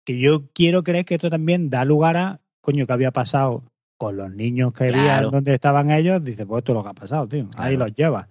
[0.05, 3.63] que yo quiero creer que esto también da lugar a, coño, que había pasado
[3.97, 5.32] con los niños que claro.
[5.32, 8.30] donde estaban ellos, dice, pues esto es lo que ha pasado, tío, ahí los lleva.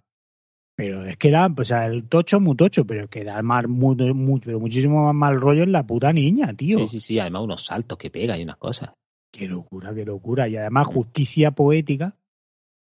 [0.77, 5.07] Pero es que era, pues el tocho muy tocho, pero que da más, pero muchísimo
[5.07, 6.81] más mal rollo en la puta niña, tío.
[6.81, 8.91] Sí, sí, sí, además unos saltos que pega y unas cosas.
[9.33, 10.49] Qué locura, qué locura.
[10.49, 12.14] Y además justicia poética,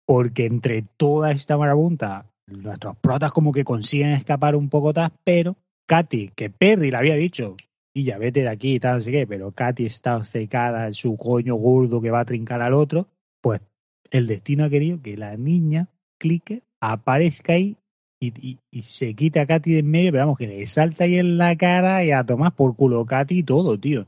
[0.06, 5.56] porque entre toda esta marabunta, nuestros protas como que consiguen escapar un poco más, pero
[5.86, 7.56] Katy, que Perry le había dicho,
[7.94, 10.92] y ya vete de aquí y tal, no sé qué, pero Katy está obcecada en
[10.92, 13.08] su coño gordo que va a trincar al otro,
[13.40, 13.62] pues
[14.10, 17.76] el destino ha querido que la niña clique, aparezca ahí
[18.22, 21.38] y, se quite a Katy de en medio, pero vamos, que le salta ahí en
[21.38, 24.06] la cara y a tomar por culo Katy y todo, tío.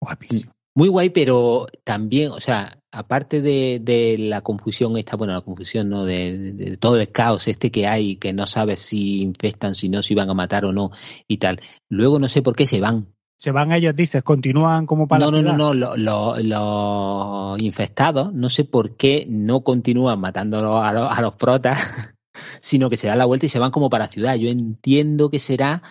[0.00, 0.52] Guapísimo.
[0.76, 6.04] Muy guay, pero también, o sea, aparte de, la confusión esta, bueno, la confusión, ¿no?
[6.04, 10.14] De, todo el caos este que hay, que no sabes si infestan, si no, si
[10.14, 10.92] van a matar o no
[11.26, 11.60] y tal.
[11.88, 13.08] Luego no sé por qué se van.
[13.38, 18.34] Se van ellos, dices, continúan como para no, la No, no, no, los lo, infectados,
[18.34, 21.78] no sé por qué no continúan matando a, a los protas,
[22.60, 24.34] sino que se dan la vuelta y se van como para la ciudad.
[24.34, 25.82] Yo entiendo que será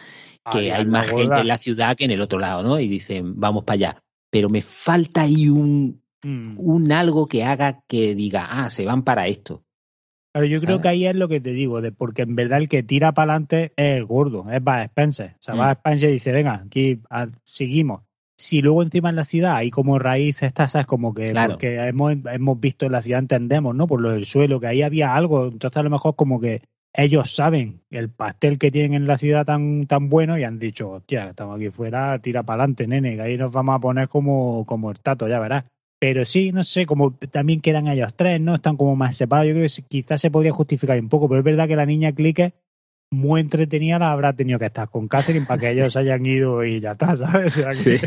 [0.51, 2.79] que hay más gente en la ciudad que en el otro lado, ¿no?
[2.79, 6.55] Y dicen, vamos para allá pero me falta ahí un, mm.
[6.59, 9.63] un algo que haga que diga, ah, se van para esto.
[10.37, 12.69] Pero yo creo que ahí es lo que te digo, de porque en verdad el
[12.69, 15.33] que tira para adelante es el gordo, es Bad Spencer.
[15.33, 15.71] O sea, mm.
[15.71, 17.01] Spencer dice, venga, aquí
[17.43, 18.03] seguimos.
[18.37, 20.85] Si luego encima en la ciudad hay como raíces estas, ¿sabes?
[20.85, 23.87] Como que hemos, hemos visto en la ciudad, entendemos, ¿no?
[23.87, 25.47] Por lo del suelo, que ahí había algo.
[25.47, 26.61] Entonces a lo mejor como que
[26.93, 30.91] ellos saben el pastel que tienen en la ciudad tan, tan bueno y han dicho,
[30.91, 34.67] hostia, estamos aquí fuera, tira para adelante, nene, que ahí nos vamos a poner como,
[34.67, 35.63] como el tato, ya verás.
[35.99, 38.55] Pero sí, no sé, como también quedan ellos tres, ¿no?
[38.55, 39.47] Están como más separados.
[39.47, 42.11] Yo creo que quizás se podría justificar un poco, pero es verdad que la niña
[42.11, 42.53] Clique,
[43.11, 46.79] muy entretenida, la habrá tenido que estar con Catherine para que ellos hayan ido y
[46.79, 47.53] ya está, ¿sabes?
[47.71, 47.95] sí.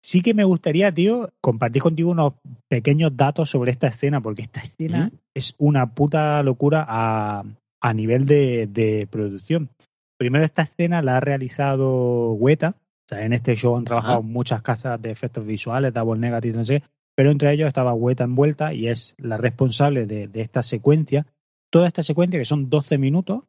[0.00, 2.34] Sí que me gustaría, tío, compartir contigo unos
[2.68, 7.44] pequeños datos sobre esta escena, porque esta escena es una puta locura a,
[7.82, 9.70] a nivel de, de, producción.
[10.16, 12.76] Primero, esta escena la ha realizado Weta.
[13.08, 16.64] O sea, en este show han trabajado muchas casas de efectos visuales, double negative, no
[16.64, 16.82] sé,
[17.16, 21.26] pero entre ellos estaba Weta envuelta y es la responsable de, de esta secuencia.
[21.70, 23.44] Toda esta secuencia, que son 12 minutos,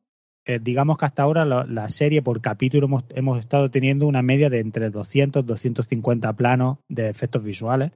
[0.45, 4.49] eh, digamos que hasta ahora la, serie por capítulo hemos, hemos, estado teniendo una media
[4.49, 7.91] de entre 200 250 planos de efectos visuales,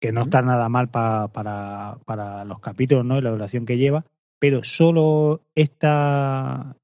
[0.00, 3.18] que no está nada mal para, para los capítulos ¿no?
[3.18, 4.04] y la duración que lleva,
[4.38, 6.76] pero solo esta,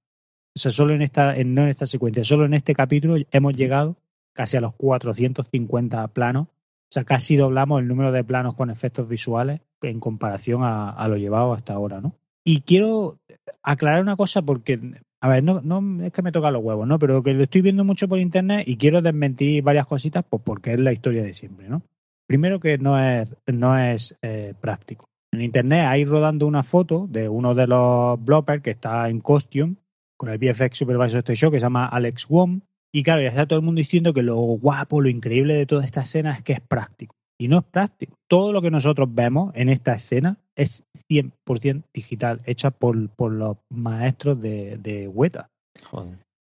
[0.57, 3.55] o sea, solo en esta, en, no en esta secuencia, solo en este capítulo hemos
[3.55, 3.97] llegado
[4.35, 6.49] casi a los 450 planos.
[6.49, 11.17] O sea, casi doblamos el número de planos con efectos visuales en comparación a, lo
[11.17, 12.15] llevado hasta ahora, ¿no?
[12.45, 13.19] Y quiero
[13.63, 14.79] aclarar una cosa porque,
[15.21, 16.99] a ver, no, no es que me toca los huevos, ¿no?
[16.99, 20.75] Pero que lo estoy viendo mucho por internet y quiero desmentir varias cositas pues porque
[20.75, 21.83] es la historia de siempre, ¿no?
[22.27, 25.09] Primero que no es, no es eh, práctico.
[25.33, 29.77] En internet hay rodando una foto de uno de los bloppers que está en costume
[30.17, 32.61] con el VFX Supervisor de show que se llama Alex Wong.
[32.95, 35.85] Y claro, ya está todo el mundo diciendo que lo guapo, lo increíble de toda
[35.85, 37.17] esta escena es que es práctico.
[37.37, 38.15] Y no es práctico.
[38.29, 43.57] Todo lo que nosotros vemos en esta escena es 100% digital, hecha por, por los
[43.69, 45.51] maestros de, de Weta.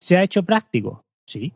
[0.01, 1.05] ¿Se ha hecho práctico?
[1.29, 1.53] Sí.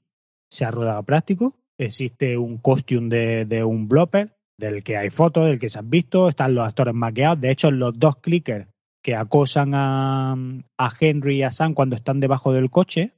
[0.49, 1.55] ¿Se ha rodado práctico?
[1.81, 5.91] Existe un costume de, de un blopper del que hay fotos, del que se han
[5.91, 7.41] visto, están los actores maqueados.
[7.41, 8.69] De hecho, los dos clickers
[9.03, 10.37] que acosan a,
[10.79, 13.15] a Henry y a Sam cuando están debajo del coche,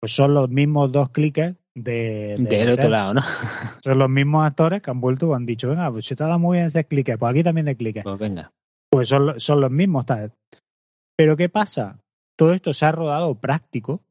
[0.00, 3.20] pues son los mismos dos clickers de, del otro lado, ¿no?
[3.84, 6.26] Son los mismos actores que han vuelto y han dicho, venga, pues se te ha
[6.26, 8.02] dado muy bien ese clique, pues aquí también de clique.
[8.02, 8.52] Pues venga.
[8.90, 10.32] Pues son, son los mismos, tal.
[11.16, 11.98] Pero ¿qué pasa?
[12.36, 14.02] Todo esto se ha rodado práctico,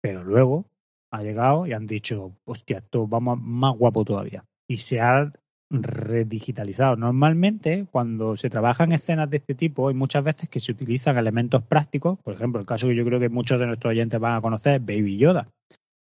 [0.00, 0.66] pero luego
[1.10, 4.44] ha llegado y han dicho, hostia, esto vamos más guapo todavía.
[4.66, 5.32] Y se ha
[5.72, 6.96] redigitalizado.
[6.96, 11.62] Normalmente, cuando se trabajan escenas de este tipo, hay muchas veces que se utilizan elementos
[11.62, 12.18] prácticos.
[12.22, 14.74] Por ejemplo, el caso que yo creo que muchos de nuestros oyentes van a conocer
[14.74, 15.48] es Baby Yoda.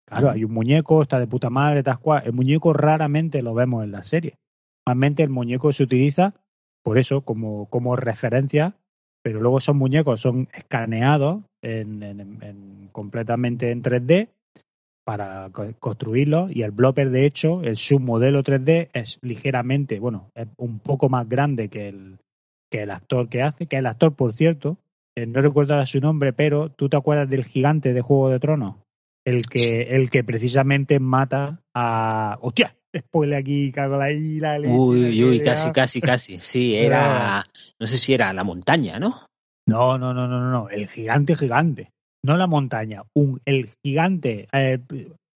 [0.06, 2.22] Claro, hay un muñeco, está de puta madre, tal cual.
[2.24, 4.36] El muñeco raramente lo vemos en la serie.
[4.86, 6.34] Normalmente el muñeco se utiliza
[6.82, 8.74] por eso, como, como referencia,
[9.22, 14.28] pero luego esos muñecos son escaneados en, completamente en 3D
[15.08, 20.80] para construirlos y el blopper de hecho, el submodelo 3D es ligeramente, bueno, es un
[20.80, 22.18] poco más grande que el,
[22.70, 24.76] que el actor que hace, que el actor, por cierto,
[25.16, 28.76] eh, no recuerdo su nombre, pero ¿tú te acuerdas del gigante de Juego de Tronos?
[29.28, 32.38] el que, el que precisamente mata a.
[32.40, 32.74] ¡Hostia!
[32.96, 34.58] Spoiler aquí, cago la isla.
[34.60, 36.38] Uy, uy, casi, casi, casi.
[36.40, 37.46] Sí, era.
[37.78, 39.26] No sé si era la montaña, ¿no?
[39.66, 40.68] No, no, no, no, no.
[40.70, 41.90] El gigante, gigante.
[42.28, 43.04] No la montaña.
[43.14, 44.48] Un, el gigante.
[44.52, 44.78] Eh,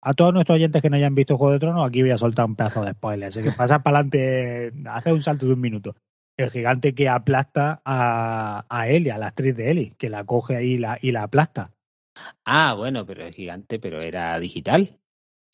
[0.02, 2.46] a todos nuestros oyentes que no hayan visto Juego de Tronos, aquí voy a soltar
[2.46, 3.28] un pedazo de spoiler.
[3.28, 5.94] Así que pasa para adelante, hace un salto de un minuto.
[6.36, 10.56] El gigante que aplasta a, a Ellie, a la actriz de Ellie, que la coge
[10.56, 11.70] ahí y la, y la aplasta.
[12.44, 14.98] Ah, bueno, pero es gigante, pero era digital.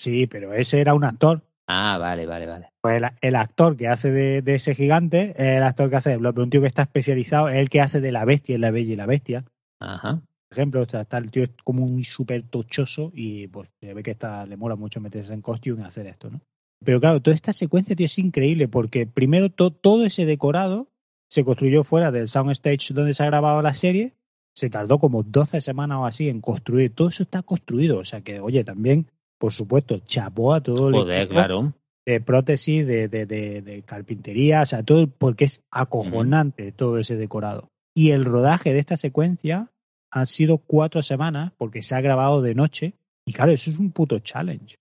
[0.01, 1.43] Sí, pero ese era un actor.
[1.69, 2.71] Ah, vale, vale, vale.
[2.81, 6.17] Pues el, el actor que hace de, de, ese gigante es el actor que hace,
[6.17, 8.93] un tío que está especializado, es el que hace de la bestia en La Bella
[8.95, 9.45] y la Bestia.
[9.83, 10.23] Ajá.
[10.57, 14.03] Ejemplo, o sea, está el tío es como un súper tochoso y pues se ve
[14.03, 16.41] que está, le mola mucho meterse en costume y hacer esto, ¿no?
[16.85, 20.89] Pero claro, toda esta secuencia, tío, es increíble porque primero to, todo ese decorado
[21.29, 24.15] se construyó fuera del soundstage donde se ha grabado la serie.
[24.55, 26.95] Se tardó como 12 semanas o así en construir.
[26.95, 27.99] Todo eso está construido.
[27.99, 29.07] O sea que, oye, también,
[29.39, 31.75] por supuesto, chapó a todo Joder, el claro.
[32.07, 37.17] de prótesis, de, de, de, de, carpintería, o sea, todo, porque es acojonante todo ese
[37.17, 37.69] decorado.
[37.95, 39.71] Y el rodaje de esta secuencia
[40.11, 42.95] han sido cuatro semanas porque se ha grabado de noche.
[43.27, 44.77] Y claro, eso es un puto challenge.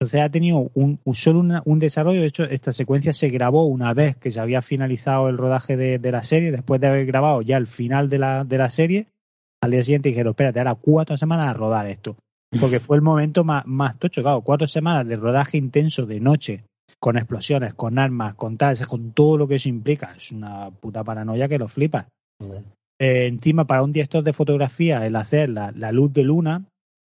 [0.00, 2.20] Entonces ha tenido un, solo un desarrollo.
[2.20, 5.98] De hecho, esta secuencia se grabó una vez que se había finalizado el rodaje de,
[5.98, 9.06] de, la serie, después de haber grabado ya el final de la, de la serie.
[9.62, 12.16] Al día siguiente dijeron, espérate, ahora cuatro semanas a rodar esto.
[12.60, 16.64] Porque fue el momento más, más tocho, cuatro semanas de rodaje intenso de noche,
[17.00, 20.14] con explosiones, con armas, con tal, con todo lo que eso implica.
[20.16, 22.06] Es una puta paranoia que lo flipa.
[22.98, 26.64] Eh, encima, para un director de fotografía, el hacer la, la luz de luna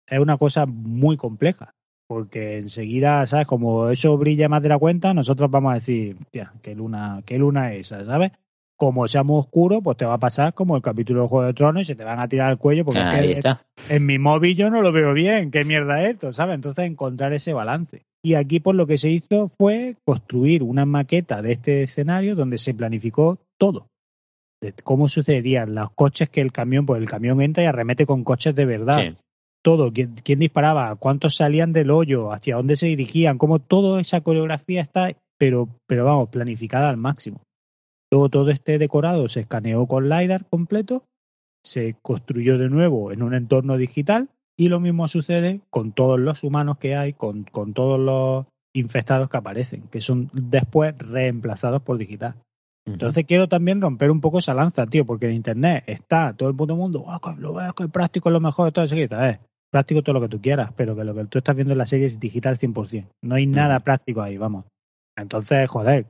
[0.08, 1.74] es una cosa muy compleja
[2.08, 3.48] porque enseguida, ¿sabes?
[3.48, 7.38] Como eso brilla más de la cuenta, nosotros vamos a decir, tía, ¿qué luna, qué
[7.38, 8.32] luna es esa, ¿sabes?
[8.78, 11.54] Como sea muy oscuro, pues te va a pasar como el capítulo de Juego de
[11.54, 13.66] Tronos y se te van a tirar al cuello porque Ahí es que está.
[13.90, 16.56] en mi móvil yo no lo veo bien, qué mierda es esto, ¿sabes?
[16.56, 18.04] Entonces encontrar ese balance.
[18.22, 22.58] Y aquí pues lo que se hizo fue construir una maqueta de este escenario donde
[22.58, 23.88] se planificó todo.
[24.64, 28.24] De cómo sucederían los coches que el camión, pues el camión entra y arremete con
[28.24, 28.98] coches de verdad.
[29.02, 29.18] Sí.
[29.62, 34.22] Todo, quién, quién disparaba, cuántos salían del hoyo, hacia dónde se dirigían, cómo toda esa
[34.22, 37.42] coreografía está, pero, pero vamos, planificada al máximo.
[38.12, 41.04] Luego todo este decorado se escaneó con LiDAR completo,
[41.64, 46.44] se construyó de nuevo en un entorno digital y lo mismo sucede con todos los
[46.44, 51.98] humanos que hay, con, con todos los infectados que aparecen, que son después reemplazados por
[51.98, 52.36] digital.
[52.86, 56.56] Entonces quiero también romper un poco esa lanza, tío, porque en internet está todo el
[56.56, 58.96] puto mundo, oh, que lo veo, que el práctico es lo mejor de todo eso,
[58.96, 59.40] eh,
[59.72, 61.86] práctico todo lo que tú quieras, pero que lo que tú estás viendo en la
[61.86, 63.08] serie es digital 100%.
[63.24, 64.66] No hay nada práctico ahí, vamos.
[65.18, 66.08] Entonces, joder,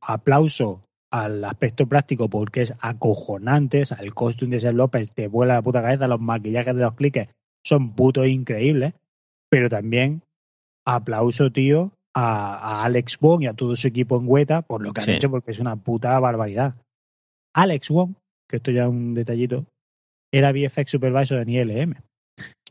[0.00, 5.28] aplauso al aspecto práctico porque es acojonante, o sea, el costume de ser López te
[5.28, 7.28] vuela la puta cabeza, los maquillajes de los cliques
[7.64, 8.94] son putos increíbles,
[9.50, 10.22] pero también
[10.86, 14.92] aplauso, tío, a, a, Alex Wong y a todo su equipo en Hueta por lo
[14.92, 15.12] que han Sí.
[15.12, 16.74] hecho, porque es una puta barbaridad.
[17.54, 18.14] Alex Wong,
[18.48, 19.66] que esto ya es un detallito,
[20.32, 21.94] era VFX Supervisor en ILM.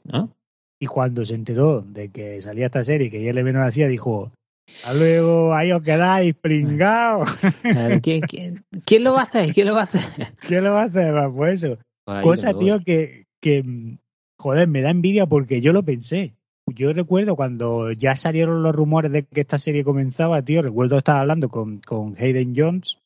[0.04, 0.32] ¿No?
[0.80, 4.32] Y cuando se enteró de que salía esta serie, que ILM no la hacía, dijo,
[4.68, 7.30] hasta luego, ahí os quedáis, pringados.
[7.64, 9.54] Eh, ¿Quién, quién, quién lo va a hacer?
[9.54, 10.02] ¿Quién lo va a hacer?
[10.48, 11.14] ¿Qué lo va a hacer?
[11.36, 11.78] Pues eso.
[12.24, 13.98] Cosa, tío, que, que, mm,
[14.40, 16.34] joder, me da envidia porque yo lo pensé.
[16.74, 21.18] Yo recuerdo cuando ya salieron los rumores de que esta serie comenzaba, tío, recuerdo estar
[21.18, 23.00] hablando con, con Hayden Jones,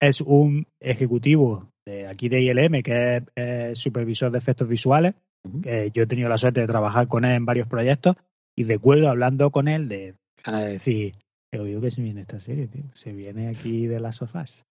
[0.00, 5.14] es un ejecutivo de aquí de ILM, que es supervisor de efectos visuales,
[5.62, 8.16] que yo he tenido la suerte de trabajar con él en varios proyectos,
[8.56, 10.14] y recuerdo hablando con él de,
[10.44, 11.14] de decir,
[11.50, 14.64] "Pero digo que se viene esta serie, tío, se viene aquí de las sofás.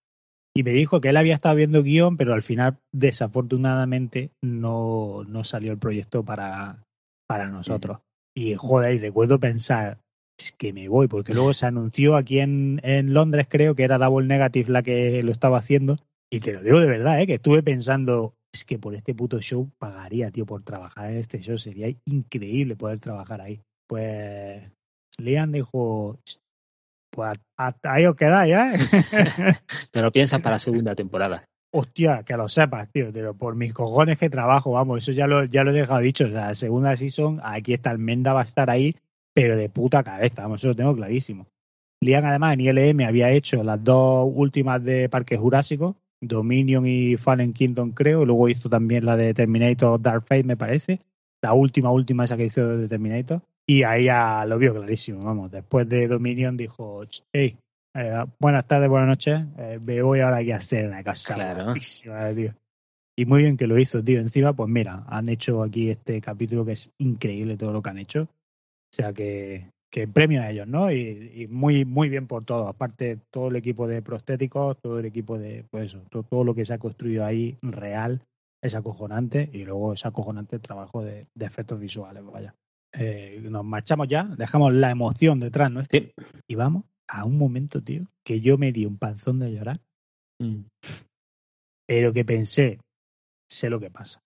[0.54, 5.44] Y me dijo que él había estado viendo guion, pero al final, desafortunadamente, no, no
[5.44, 6.82] salió el proyecto para,
[7.28, 7.98] para nosotros.
[8.38, 9.98] Y joder, y recuerdo pensar,
[10.38, 13.98] es que me voy, porque luego se anunció aquí en, en Londres, creo que era
[13.98, 15.98] Double Negative la que lo estaba haciendo.
[16.30, 17.26] Y te lo digo de verdad, ¿eh?
[17.26, 21.40] que estuve pensando, es que por este puto show pagaría, tío, por trabajar en este
[21.40, 21.58] show.
[21.58, 23.60] Sería increíble poder trabajar ahí.
[23.88, 24.62] Pues
[25.18, 26.20] Liam dijo,
[27.10, 28.78] pues ahí os quedáis, ¿eh?
[29.90, 31.44] Te lo piensas para la segunda temporada.
[31.70, 35.44] Hostia, que lo sepas, tío, pero por mis cojones que trabajo, vamos, eso ya lo,
[35.44, 36.26] ya lo he dejado dicho.
[36.26, 38.96] O sea, segunda season, aquí está Almenda, va a estar ahí,
[39.34, 41.46] pero de puta cabeza, vamos, eso lo tengo clarísimo.
[42.00, 47.52] Liam, además, en ILM había hecho las dos últimas de Parque Jurásico, Dominion y Fallen
[47.52, 48.24] Kingdom, creo.
[48.24, 51.00] Luego hizo también la de Terminator Dark Fate, me parece.
[51.42, 53.42] La última, última esa que hizo de Terminator.
[53.66, 55.50] Y ahí ya lo vio clarísimo, vamos.
[55.50, 57.02] Después de Dominion dijo,
[57.32, 57.56] hey,
[57.94, 59.40] eh, buenas tardes, buenas noches.
[59.58, 61.74] Eh, me voy ahora aquí a hacer una casa Claro.
[62.34, 62.54] tío.
[63.16, 64.20] Y muy bien que lo hizo, tío.
[64.20, 67.98] Encima, pues mira, han hecho aquí este capítulo que es increíble todo lo que han
[67.98, 68.22] hecho.
[68.22, 70.90] O sea que, que premio a ellos, ¿no?
[70.92, 72.68] Y, y muy, muy bien por todo.
[72.68, 76.54] Aparte, todo el equipo de prostéticos, todo el equipo de, pues eso, todo, todo lo
[76.54, 78.20] que se ha construido ahí real
[78.62, 79.50] es acojonante.
[79.52, 82.54] Y luego es acojonante el trabajo de, de efectos visuales, vaya.
[82.92, 85.84] eh, nos marchamos ya, dejamos la emoción detrás, ¿no?
[85.84, 86.12] Sí.
[86.46, 89.80] Y vamos a un momento, tío, que yo me di un panzón de llorar,
[90.40, 90.64] Mm.
[91.86, 92.78] pero que pensé,
[93.50, 94.22] sé lo que pasa.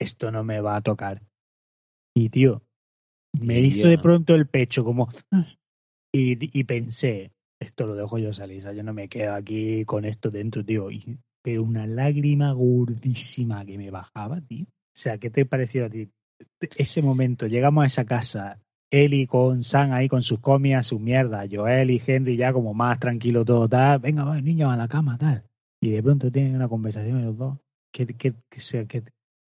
[0.00, 1.22] Esto no me va a tocar.
[2.14, 2.62] Y, tío,
[3.40, 5.08] me hizo de pronto el pecho como...
[5.32, 5.46] "Ah".
[6.14, 10.30] Y, y pensé, esto lo dejo yo salir, yo no me quedo aquí con esto
[10.30, 10.90] dentro, tío.
[10.90, 14.64] Y- pero una lágrima gordísima que me bajaba, tío.
[14.66, 16.10] O sea, ¿qué te pareció a ti?
[16.76, 18.60] Ese momento, llegamos a esa casa,
[18.90, 22.98] Eli con Sam ahí con sus comias, su mierda, Joel y Henry ya como más
[22.98, 25.44] tranquilo todo, tal, venga, va, niños, a la cama, tal.
[25.80, 27.58] Y de pronto tienen una conversación los dos.
[27.92, 29.02] ¿Qué, qué, qué-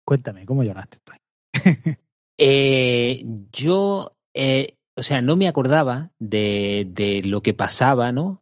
[0.05, 1.11] cuéntame, ¿cómo lloraste tú?
[2.38, 3.23] Eh,
[3.53, 8.41] yo, eh, o sea, no me acordaba de, de lo que pasaba, ¿no?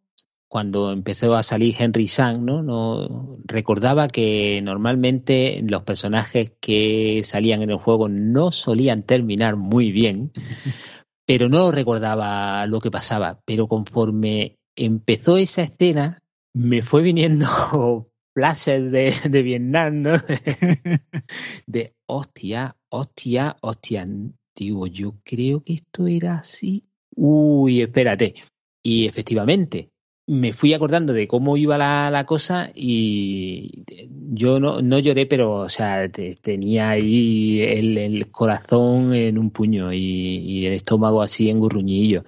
[0.53, 2.61] Cuando empezó a salir Henry Sang, ¿no?
[2.61, 9.91] No recordaba que normalmente los personajes que salían en el juego no solían terminar muy
[9.91, 10.31] bien,
[11.25, 13.41] pero no recordaba lo que pasaba.
[13.45, 16.21] Pero conforme empezó esa escena,
[16.53, 17.47] me fue viniendo
[18.35, 20.11] flashes de, de Vietnam, ¿no?
[21.65, 24.07] de hostia, hostia, hostia.
[24.55, 26.85] Digo, yo creo que esto era así.
[27.15, 28.35] Uy, espérate.
[28.83, 29.92] Y efectivamente,
[30.27, 33.83] me fui acordando de cómo iba la, la cosa y
[34.31, 39.51] yo no, no lloré, pero, o sea, te- tenía ahí el, el corazón en un
[39.51, 42.23] puño y, y el estómago así en gurruñillo.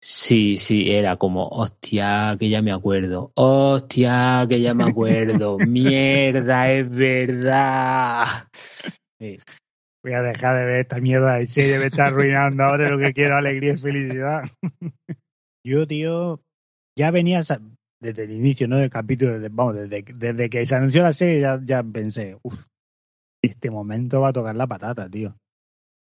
[0.00, 6.70] Sí, sí, era como, hostia, que ya me acuerdo, hostia, que ya me acuerdo, mierda,
[6.70, 8.24] es verdad.
[9.18, 13.12] Voy a dejar de ver esta mierda de serie, me está arruinando ahora lo que
[13.12, 14.44] quiero, alegría y felicidad.
[15.64, 16.40] Yo, tío,
[16.96, 17.60] ya venía sa-
[18.00, 18.76] desde el inicio, ¿no?
[18.76, 22.64] Del capítulo, desde, vamos, desde, desde que se anunció la serie ya, ya pensé, uff,
[23.42, 25.36] este momento va a tocar la patata, tío.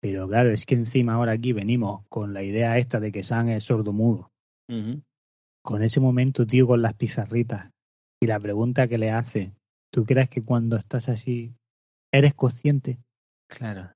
[0.01, 3.49] Pero claro, es que encima ahora aquí venimos con la idea esta de que Sam
[3.49, 4.31] es sordo-mudo.
[4.69, 5.01] Ujú.
[5.63, 7.71] Con ese momento, tío, con las pizarritas
[8.21, 9.53] y la pregunta que le hace,
[9.91, 11.55] ¿tú crees que cuando estás así
[12.11, 12.99] eres consciente?
[13.49, 13.91] Claro.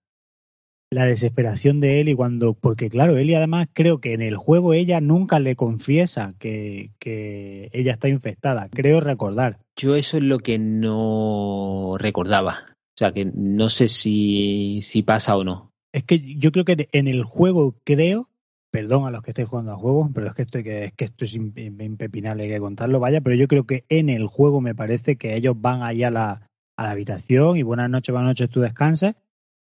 [0.91, 4.35] La desesperación de él y cuando, porque claro, él y además creo que en el
[4.35, 9.59] juego ella nunca le confiesa que, que ella está infectada, creo recordar.
[9.77, 12.57] Yo eso es lo que no recordaba.
[12.69, 15.71] O sea, que no sé si, si pasa o no.
[15.93, 18.27] Es que yo creo que en el juego creo,
[18.69, 21.05] perdón a los que estéis jugando a juegos, pero es que esto, que, es que
[21.05, 24.59] esto es imp- impepinable, hay que contarlo, vaya, pero yo creo que en el juego
[24.59, 28.29] me parece que ellos van ahí a la, a la habitación y buenas noches, buenas
[28.31, 29.15] noches, tú descanses,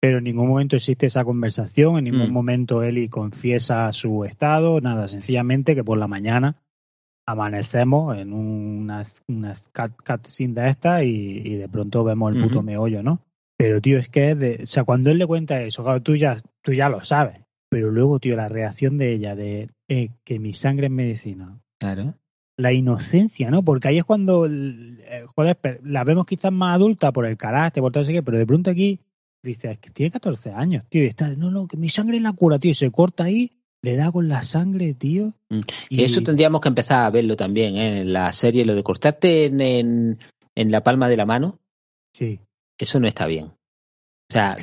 [0.04, 2.32] pero en ningún momento existe esa conversación, en ningún Mm.
[2.34, 6.56] momento Eli confiesa su estado, nada, sencillamente que por la mañana
[7.26, 9.22] amanecemos en unas
[9.72, 13.20] cat, cutscene de estas y, y de pronto vemos el puto meollo, ¿no?
[13.56, 16.16] Pero, tío, es que es de, o sea, cuando él le cuenta eso, claro, tú
[16.16, 17.40] ya, tú ya lo sabes.
[17.70, 21.62] Pero luego, tío, la reacción de ella de eh, que mi sangre es medicina.
[21.80, 22.12] Claro.
[22.58, 23.62] La inocencia, ¿no?
[23.62, 27.90] Porque ahí es cuando, eh, joder, la vemos quizás más adulta por el carácter, por
[27.90, 29.00] todo eso que, pero de pronto aquí
[29.44, 32.22] dice, es que tiene 14 años, tío, y está, no, no, que mi sangre es
[32.22, 35.32] la cura, tío, y se corta ahí, le da con la sangre, tío.
[35.50, 35.60] Mm.
[35.90, 38.00] Y Eso tendríamos que empezar a verlo también ¿eh?
[38.00, 40.18] en la serie, lo de cortarte en, en,
[40.54, 41.58] en la palma de la mano,
[42.14, 42.40] Sí.
[42.78, 43.46] eso no está bien.
[43.46, 44.56] O sea,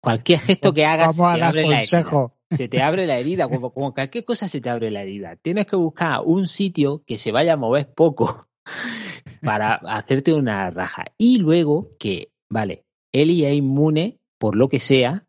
[0.00, 2.02] cualquier gesto que hagas Vamos se dar abre la herida.
[2.02, 2.34] consejo.
[2.50, 5.36] Se te abre la herida, como, como cualquier cosa se te abre la herida.
[5.36, 8.46] Tienes que buscar un sitio que se vaya a mover poco
[9.42, 11.04] para hacerte una raja.
[11.18, 15.24] Y luego que, vale, Eli es inmune, por lo que sea,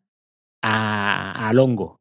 [0.60, 2.00] a- al hongo.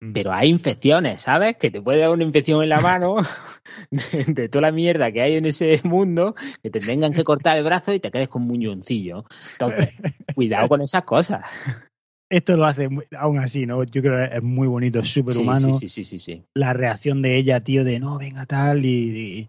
[0.00, 0.12] Mm.
[0.12, 1.56] Pero hay infecciones, ¿sabes?
[1.56, 3.16] Que te puede dar una infección en la mano
[3.90, 7.58] de, de toda la mierda que hay en ese mundo, que te tengan que cortar
[7.58, 9.24] el brazo y te quedes con un muñoncillo.
[9.50, 9.96] Entonces,
[10.32, 11.44] cuidado con esas cosas.
[12.30, 12.88] Esto lo hace
[13.18, 13.82] aún así, ¿no?
[13.82, 15.72] Yo creo que es muy bonito, es súper Sí, humano.
[15.72, 16.44] sí, sí, sí, sí, sí.
[16.54, 18.88] la reacción de ella, tío, de no, venga tal, y,
[19.40, 19.48] y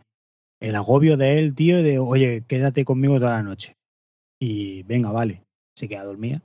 [0.59, 3.75] el agobio de él, tío, de oye, quédate conmigo toda la noche.
[4.41, 5.43] Y venga, vale,
[5.77, 6.41] se queda dormida.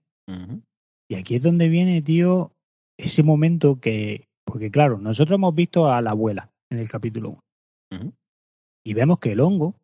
[1.09, 2.53] Y aquí es donde viene, tío,
[2.97, 7.41] ese momento que, porque claro, nosotros hemos visto a la abuela en el capítulo
[7.91, 8.13] 1 Ujú.
[8.85, 9.75] y vemos que el hongo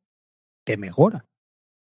[0.64, 1.24] te mejora.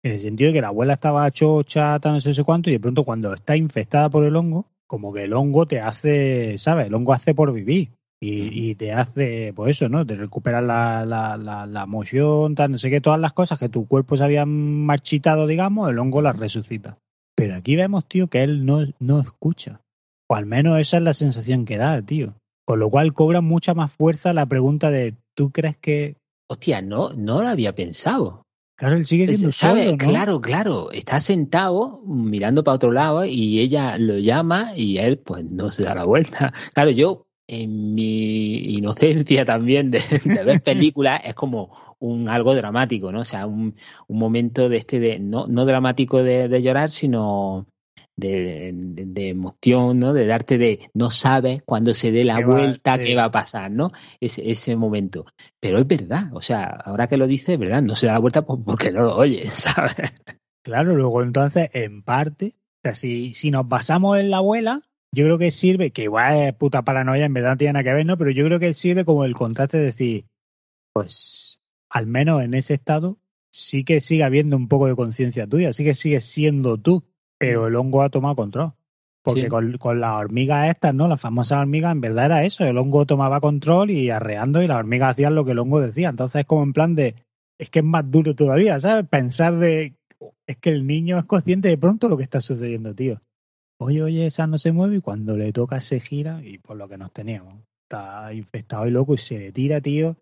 [0.05, 2.81] En el sentido de que la abuela estaba chocha, no sé, sé cuánto, y de
[2.81, 6.87] pronto cuando está infectada por el hongo, como que el hongo te hace, ¿sabes?
[6.87, 7.91] El hongo hace por vivir.
[8.19, 10.07] Y, y te hace, pues eso, ¿no?
[10.07, 13.69] Te recuperas la, la, la, la moción, tal, no sé qué, todas las cosas que
[13.69, 16.99] tu cuerpo se había marchitado, digamos, el hongo las resucita.
[17.37, 19.83] Pero aquí vemos, tío, que él no, no escucha.
[20.29, 22.35] O al menos esa es la sensación que da, tío.
[22.65, 26.17] Con lo cual cobra mucha más fuerza la pregunta de, ¿tú crees que
[26.49, 28.43] Hostia, no, no lo había pensado.
[28.79, 29.85] Claro, él sigue siendo ¿Sabe?
[29.85, 29.99] sordo, ¿no?
[29.99, 30.91] Claro, claro.
[30.93, 35.85] Está sentado mirando para otro lado y ella lo llama y él pues no se
[35.85, 36.53] da la vuelta.
[36.75, 43.13] Claro, yo en mi inocencia también de, de ver películas es como un algo dramático,
[43.13, 43.21] ¿no?
[43.21, 43.75] O sea, un,
[44.09, 47.67] un momento de este de no, no dramático de, de llorar, sino
[48.17, 50.13] de, de, de emoción, ¿no?
[50.13, 53.03] De darte de no sabes cuando se dé la va- vuelta sí.
[53.05, 53.93] qué va a pasar, ¿no?
[54.21, 55.27] Ese, ese momento.
[55.61, 58.19] Pero es verdad, o sea, ahora que lo dices, es verdad, no se da la
[58.19, 59.95] vuelta porque no lo oye, ¿sabes?
[60.65, 64.83] Claro, luego entonces, en parte, o sea, si, si nos basamos en la abuela,
[65.17, 67.95] yo creo que sirve, que igual es puta paranoia, en verdad no tiene nada que
[67.95, 68.19] ver, ¿no?
[68.19, 70.27] Pero yo creo que sirve como el contraste de decir,
[70.93, 71.59] pues,
[71.91, 73.19] al menos en ese estado,
[73.51, 77.03] sí que sigue habiendo un poco de conciencia tuya, sí que sigues siendo tú,
[77.39, 78.73] pero el hongo ha tomado control.
[79.23, 79.49] Porque Sí.
[79.49, 81.09] con, con las hormigas estas, ¿no?
[81.09, 84.77] Las famosas hormigas, en verdad era eso, el hongo tomaba control y arreando y las
[84.77, 86.11] hormigas hacían lo que el hongo decía.
[86.11, 87.17] Entonces es como en plan de,
[87.59, 89.09] es que es más duro todavía, ¿sabes?
[89.09, 89.97] Pensar de,
[90.47, 93.21] es que el niño es consciente de pronto lo que está sucediendo, tío.
[93.79, 96.89] Oye, oye, esa no se mueve y cuando le toca se gira y por lo
[96.89, 97.63] que nos teníamos.
[97.83, 100.17] Está infectado y loco y se le tira, tío.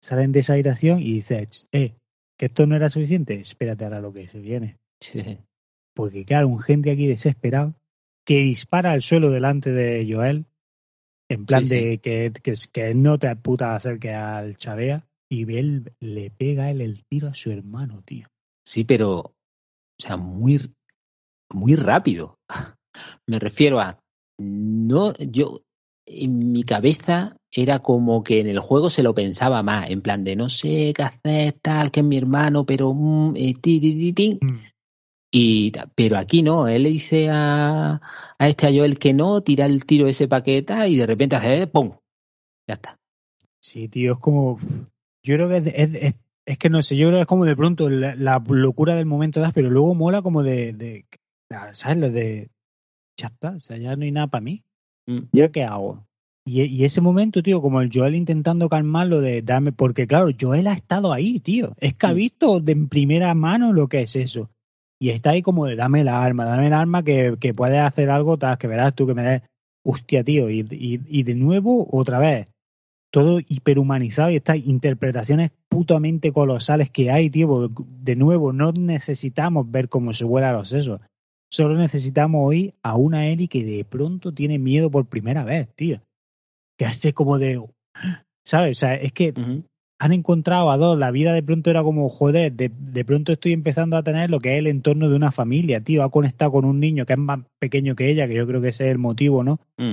[0.00, 1.94] Salen de esa habitación y dice, eh,
[2.36, 3.34] que esto no era suficiente.
[3.34, 4.78] Espérate ahora lo que se viene.
[5.00, 5.38] Sí.
[5.94, 7.74] Porque claro, un Henry aquí desesperado
[8.24, 10.46] que dispara al suelo delante de Joel
[11.28, 11.74] en plan Sí, sí.
[11.74, 16.80] de que, que, que no te puta acerque al chavea y él le pega él
[16.80, 18.28] el tiro a su hermano, tío.
[18.64, 19.34] Sí, pero, o
[19.98, 20.74] sea, muy,
[21.50, 22.38] muy rápido.
[23.26, 23.98] Me refiero a,
[24.38, 25.60] no, yo,
[26.06, 30.24] en mi cabeza era como que en el juego se lo pensaba más, en plan
[30.24, 33.98] de no sé qué hacer, tal, que es mi hermano, pero, mm, eh, ti, ti,
[33.98, 34.38] ti, ti.
[35.36, 38.00] Y, pero aquí no, él le dice a,
[38.38, 41.62] a este a Joel que no, tira el tiro ese paqueta y de repente hace,
[41.62, 41.90] eh, ¡pum!
[42.68, 42.98] Ya está.
[43.60, 44.58] Sí, tío, es como.
[45.24, 46.14] Yo creo que es, es, es-
[46.46, 49.06] es que no sé, yo creo que es como de pronto la, la locura del
[49.06, 50.72] momento das, pero luego mola como de.
[50.74, 51.06] de
[51.72, 51.96] ¿Sabes?
[51.96, 52.50] Lo de.
[53.18, 54.62] Ya está, o sea, ya no hay nada para mí.
[55.06, 55.18] Mm.
[55.32, 56.04] ¿Yo qué hago?
[56.46, 59.72] Y, y ese momento, tío, como el Joel intentando calmarlo de darme.
[59.72, 61.72] Porque claro, Joel ha estado ahí, tío.
[61.78, 62.16] Es que ha Mm.
[62.16, 64.50] visto de en primera mano lo que es eso.
[65.00, 68.10] Y está ahí como de dame el arma, dame el arma que, que puedes hacer
[68.10, 69.42] algo, tal, que verás tú que me des.
[69.86, 70.48] Hostia, tío.
[70.50, 72.46] Y, y, y de nuevo, otra vez
[73.10, 77.70] todo hiperhumanizado y estas interpretaciones putamente colosales que hay, tío.
[78.02, 81.00] De nuevo, no necesitamos ver cómo se vuela los sesos.
[81.54, 86.00] Solo necesitamos oír a una Ellie que de pronto tiene miedo por primera vez, tío.
[86.76, 87.64] Que hace como de.
[88.44, 88.78] ¿Sabes?
[88.78, 89.32] O sea, es que
[90.00, 90.98] han encontrado a dos.
[90.98, 94.40] La vida de pronto era como, joder, de, de pronto estoy empezando a tener lo
[94.40, 96.02] que es el entorno de una familia, tío.
[96.02, 98.70] Ha conectado con un niño que es más pequeño que ella, que yo creo que
[98.70, 99.60] ese es el motivo, ¿no?
[99.78, 99.92] Mm.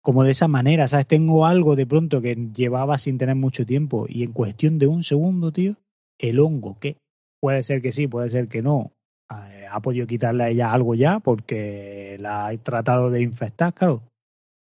[0.00, 1.06] como de esa manera, ¿sabes?
[1.06, 5.02] Tengo algo de pronto que llevaba sin tener mucho tiempo y en cuestión de un
[5.02, 5.76] segundo, tío,
[6.18, 6.96] el hongo, que
[7.40, 8.92] puede ser que sí, puede ser que no,
[9.28, 14.02] ha podido quitarle a ella algo ya porque la ha tratado de infectar, claro.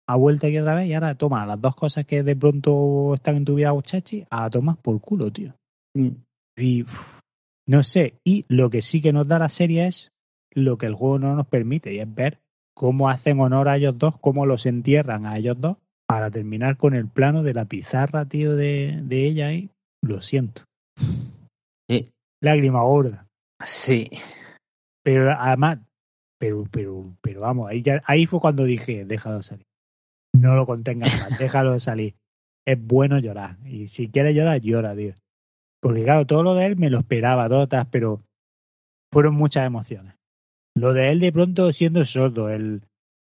[0.08, 3.38] Ha vuelto aquí otra vez y ahora toma las dos cosas que de pronto están
[3.38, 5.54] en tu vida, chachi, a tomar por culo, tío.
[5.94, 6.10] Mm.
[6.58, 6.86] Y
[7.68, 10.12] no sé, y lo que sí que nos da la serie es
[10.52, 12.40] lo que el juego no nos permite y es ver
[12.76, 16.94] cómo hacen honor a ellos dos, cómo los entierran a ellos dos para terminar con
[16.94, 19.70] el plano de la pizarra, tío, de, de ella ahí.
[20.02, 20.64] Lo siento.
[21.90, 22.12] Sí.
[22.42, 23.26] Lágrima gorda.
[23.64, 24.10] Sí.
[25.04, 25.80] Pero además,
[26.40, 29.66] pero, pero, pero vamos, ahí, ya, ahí fue cuando dije, déjalo salir.
[30.34, 32.16] No lo contengas más, déjalo salir.
[32.66, 33.58] Es bueno llorar.
[33.66, 35.14] Y si quieres llorar, llora, tío.
[35.82, 38.22] Porque claro, todo lo de él me lo esperaba, todo tal, pero
[39.12, 40.16] fueron muchas emociones.
[40.76, 42.84] Lo de él de pronto siendo sordo, el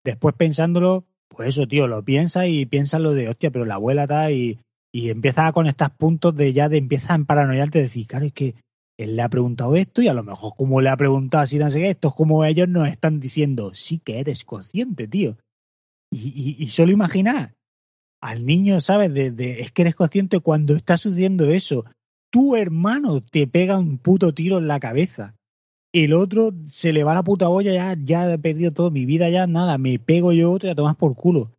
[0.04, 4.02] después pensándolo, pues eso, tío, lo piensas y piensas lo de, hostia, pero la abuela
[4.04, 4.58] está y,
[4.92, 8.54] y empiezas a conectar puntos de ya de empiezas a paranoiarte, decir, claro, es que
[8.98, 11.70] él le ha preguntado esto y a lo mejor como le ha preguntado así, no
[11.70, 15.38] sé qué, esto es como ellos nos están diciendo, sí que eres consciente, tío.
[16.10, 17.54] Y, y, y solo imaginar
[18.20, 19.14] al niño, ¿sabes?
[19.14, 21.84] De, de, es que eres consciente cuando está sucediendo eso.
[22.30, 25.36] Tu hermano te pega un puto tiro en la cabeza.
[25.92, 29.30] El otro se le va la puta olla, ya, ya he perdido todo, mi vida
[29.30, 31.52] ya nada, me pego yo otro y a tomas por culo.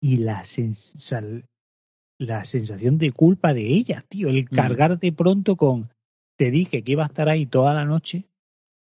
[0.00, 0.94] Y la, sens
[2.18, 5.88] la sensación de culpa de ella, tío, el cargarte pronto con
[6.36, 8.24] te dije que iba a estar ahí toda la noche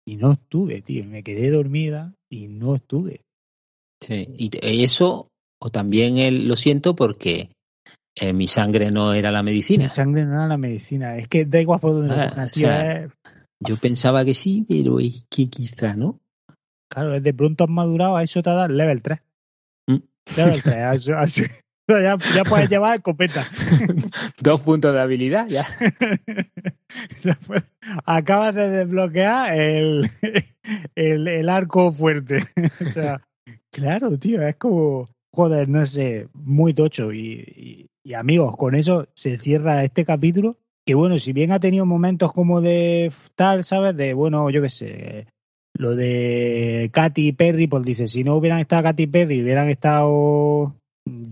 [0.07, 1.05] y no estuve, tío.
[1.05, 3.21] Me quedé dormida y no estuve.
[4.03, 5.29] Sí, y eso,
[5.61, 7.51] o también el, lo siento porque
[8.15, 9.85] eh, mi sangre no era la medicina.
[9.85, 11.17] Mi sangre no era la medicina.
[11.17, 12.67] Es que da igual por donde Ah, lo cojas, o tío.
[12.69, 13.13] sea, es-
[13.61, 16.21] Yo pensaba que sí, pero es que quizá no.
[16.91, 19.21] Claro, de pronto has madurado, a eso te da level 3.
[19.89, 19.97] Mm.
[20.37, 21.43] Level 3, a eso- a eso-
[22.03, 23.47] ya, ya puedes llevar escopeta.
[24.41, 25.67] Dos puntos de habilidad ya.
[28.05, 30.11] Acabas de desbloquear el,
[30.95, 32.43] el, arco fuerte.
[32.81, 33.23] o sea,
[33.71, 37.13] claro, tío, es como, joder, no sé, muy tocho.
[37.13, 40.59] Y, y, amigos, con eso se cierra este capítulo.
[40.85, 43.97] Que bueno, si bien ha tenido momentos como de tal, ¿sabes?
[43.97, 45.27] De, bueno, yo qué sé,
[45.75, 50.75] lo de Katy Perry, pues dice, si no hubieran estado Katy Perry, hubieran estado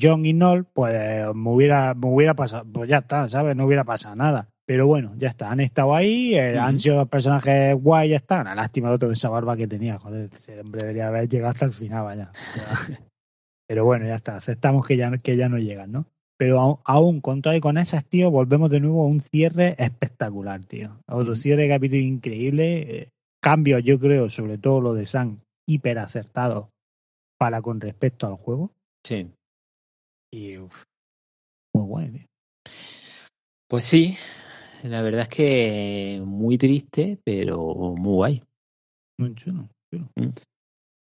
[0.01, 0.95] John y Noel, pues
[1.34, 3.57] me hubiera, me hubiera pasado, pues ya está, ¿sabes?
[3.57, 4.49] No hubiera pasado nada.
[4.66, 8.40] Pero bueno, ya está, han estado ahí, eh, han sido personajes guay, ya está.
[8.40, 11.66] Una lástima el otro esa barba que tenía, joder, ese hombre debería haber llegado hasta
[11.66, 12.32] el final, vaya.
[13.68, 16.07] Pero bueno, ya está, aceptamos que ya, que ya no llegan, ¿no?
[16.36, 20.64] Pero aún, con todo y con esas, tío, volvemos de nuevo a un cierre espectacular,
[20.64, 20.99] tío.
[21.07, 22.78] A otro cierre de capítulo increíble.
[22.78, 23.09] Eh,
[23.40, 26.70] cambios, yo creo, sobre todo lo de San, hiper acertado
[27.38, 28.72] para con respecto al juego.
[29.05, 29.28] Sí.
[30.35, 32.26] Y muy guay,
[33.68, 34.16] Pues sí,
[34.82, 38.43] la verdad es que muy triste, pero muy guay.
[39.16, 39.68] Muy chulo.
[40.16, 40.30] Mm.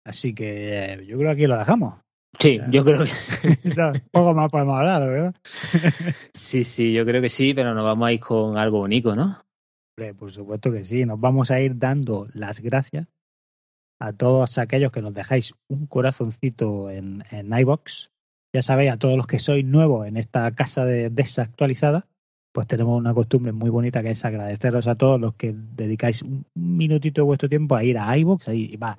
[0.05, 1.99] Así que eh, yo creo que aquí lo dejamos.
[2.39, 4.01] Sí, yo creo que.
[4.13, 5.35] poco más podemos hablar, ¿verdad?
[6.33, 9.43] sí, sí, yo creo que sí, pero nos vamos a ir con algo bonito, ¿no?
[10.17, 13.09] Por supuesto que sí, nos vamos a ir dando las gracias
[13.99, 18.09] a todos aquellos que nos dejáis un corazoncito en, en iBox
[18.53, 22.07] ya sabéis, a todos los que sois nuevos en esta casa de desactualizada,
[22.53, 26.45] pues tenemos una costumbre muy bonita que es agradeceros a todos los que dedicáis un
[26.55, 28.47] minutito de vuestro tiempo a ir a iBox.
[28.81, 28.97] Va.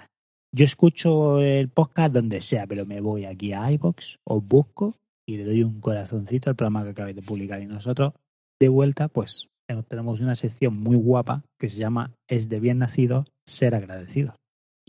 [0.55, 4.95] Yo escucho el podcast donde sea, pero me voy aquí a iBox, os busco
[5.27, 7.61] y le doy un corazoncito al programa que acabáis de publicar.
[7.61, 8.13] Y nosotros,
[8.61, 9.49] de vuelta, pues
[9.89, 14.37] tenemos una sección muy guapa que se llama Es de bien nacido ser agradecido.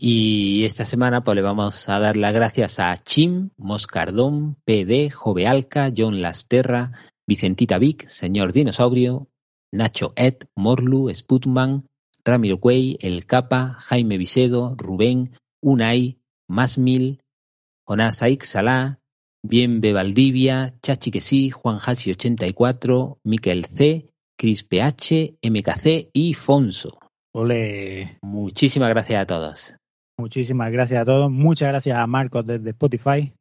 [0.02, 5.92] Y esta semana pues le vamos a dar las gracias a Chim, Moscardón, PD, Jovealca,
[5.94, 6.92] John Lasterra,
[7.28, 9.28] Vicentita Vic, Señor Dinosaurio,
[9.70, 11.86] Nacho Ed, Morlu, Sputman,
[12.24, 16.16] Ramiro Cuey, El Capa, Jaime Vicedo, Rubén, Unai,
[16.48, 17.20] Masmil,
[17.86, 19.00] Jonás Aix Salá,
[19.42, 26.98] Bienve Valdivia, Chachi que sí, Juan Hasi 84, Miquel C, Cris PH, MKC y Fonso.
[27.34, 28.18] Ole.
[28.22, 29.79] Muchísimas gracias a todos.
[30.20, 31.30] Muchísimas gracias a todos.
[31.30, 33.32] Muchas gracias a Marcos desde Spotify.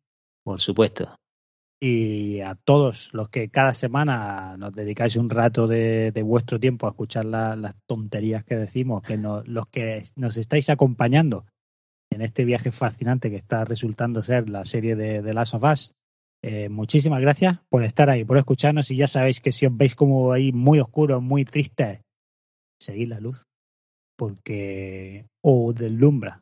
[0.46, 1.14] Por supuesto.
[1.82, 6.92] Y a todos los que cada semana nos dedicáis un rato de, vuestro tiempo a
[6.92, 11.46] escuchar las tonterías que decimos, que los que nos estáis acompañando
[12.10, 15.94] en este viaje fascinante que está resultando ser la serie de, The Last of Us.
[16.42, 19.96] Eh, muchísimas gracias por estar ahí, por escucharnos y ya sabéis que si os veis
[19.96, 22.02] como ahí muy oscuro, muy triste,
[22.80, 23.44] seguid la luz
[24.18, 26.42] porque o deslumbra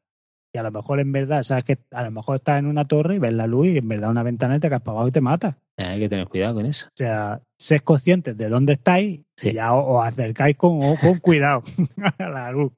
[0.54, 3.16] y a lo mejor en verdad, sabes que a lo mejor estás en una torre
[3.16, 5.22] y ves la luz y en verdad una ventana te caes para abajo y te
[5.22, 5.58] mata.
[5.86, 6.88] Hay que tener cuidado con eso.
[6.88, 11.64] O sea, sed conscientes de dónde estáis y ya os, acercáis con, con cuidado
[12.20, 12.72] a la luz.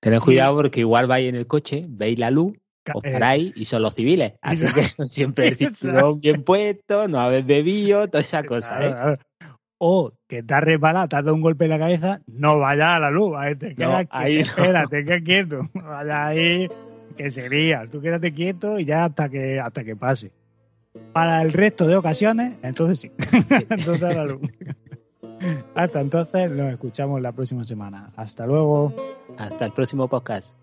[0.00, 2.56] Tened cuidado porque igual vais en el coche, veis la luz,
[2.94, 4.34] os paráis y son los civiles.
[4.40, 9.12] Así que siempre el cinturón bien puesto, no habéis bebido, toda esa cosa.
[9.12, 9.18] ¿eh?
[9.78, 12.96] O que te has resbalado, te has dado un golpe en la cabeza, no vayas
[12.96, 16.68] a la luz, te quedas ahí espérate, que quieto, vaya ahí,
[17.16, 20.32] que sería, tú quédate quieto y ya hasta que hasta que pase.
[21.12, 23.12] Para el resto de ocasiones, entonces sí,
[23.70, 24.40] entonces a la luz.
[25.74, 28.10] Hasta entonces nos escuchamos la próxima semana.
[28.16, 28.92] Hasta luego.
[29.36, 30.56] Hasta el próximo podcast.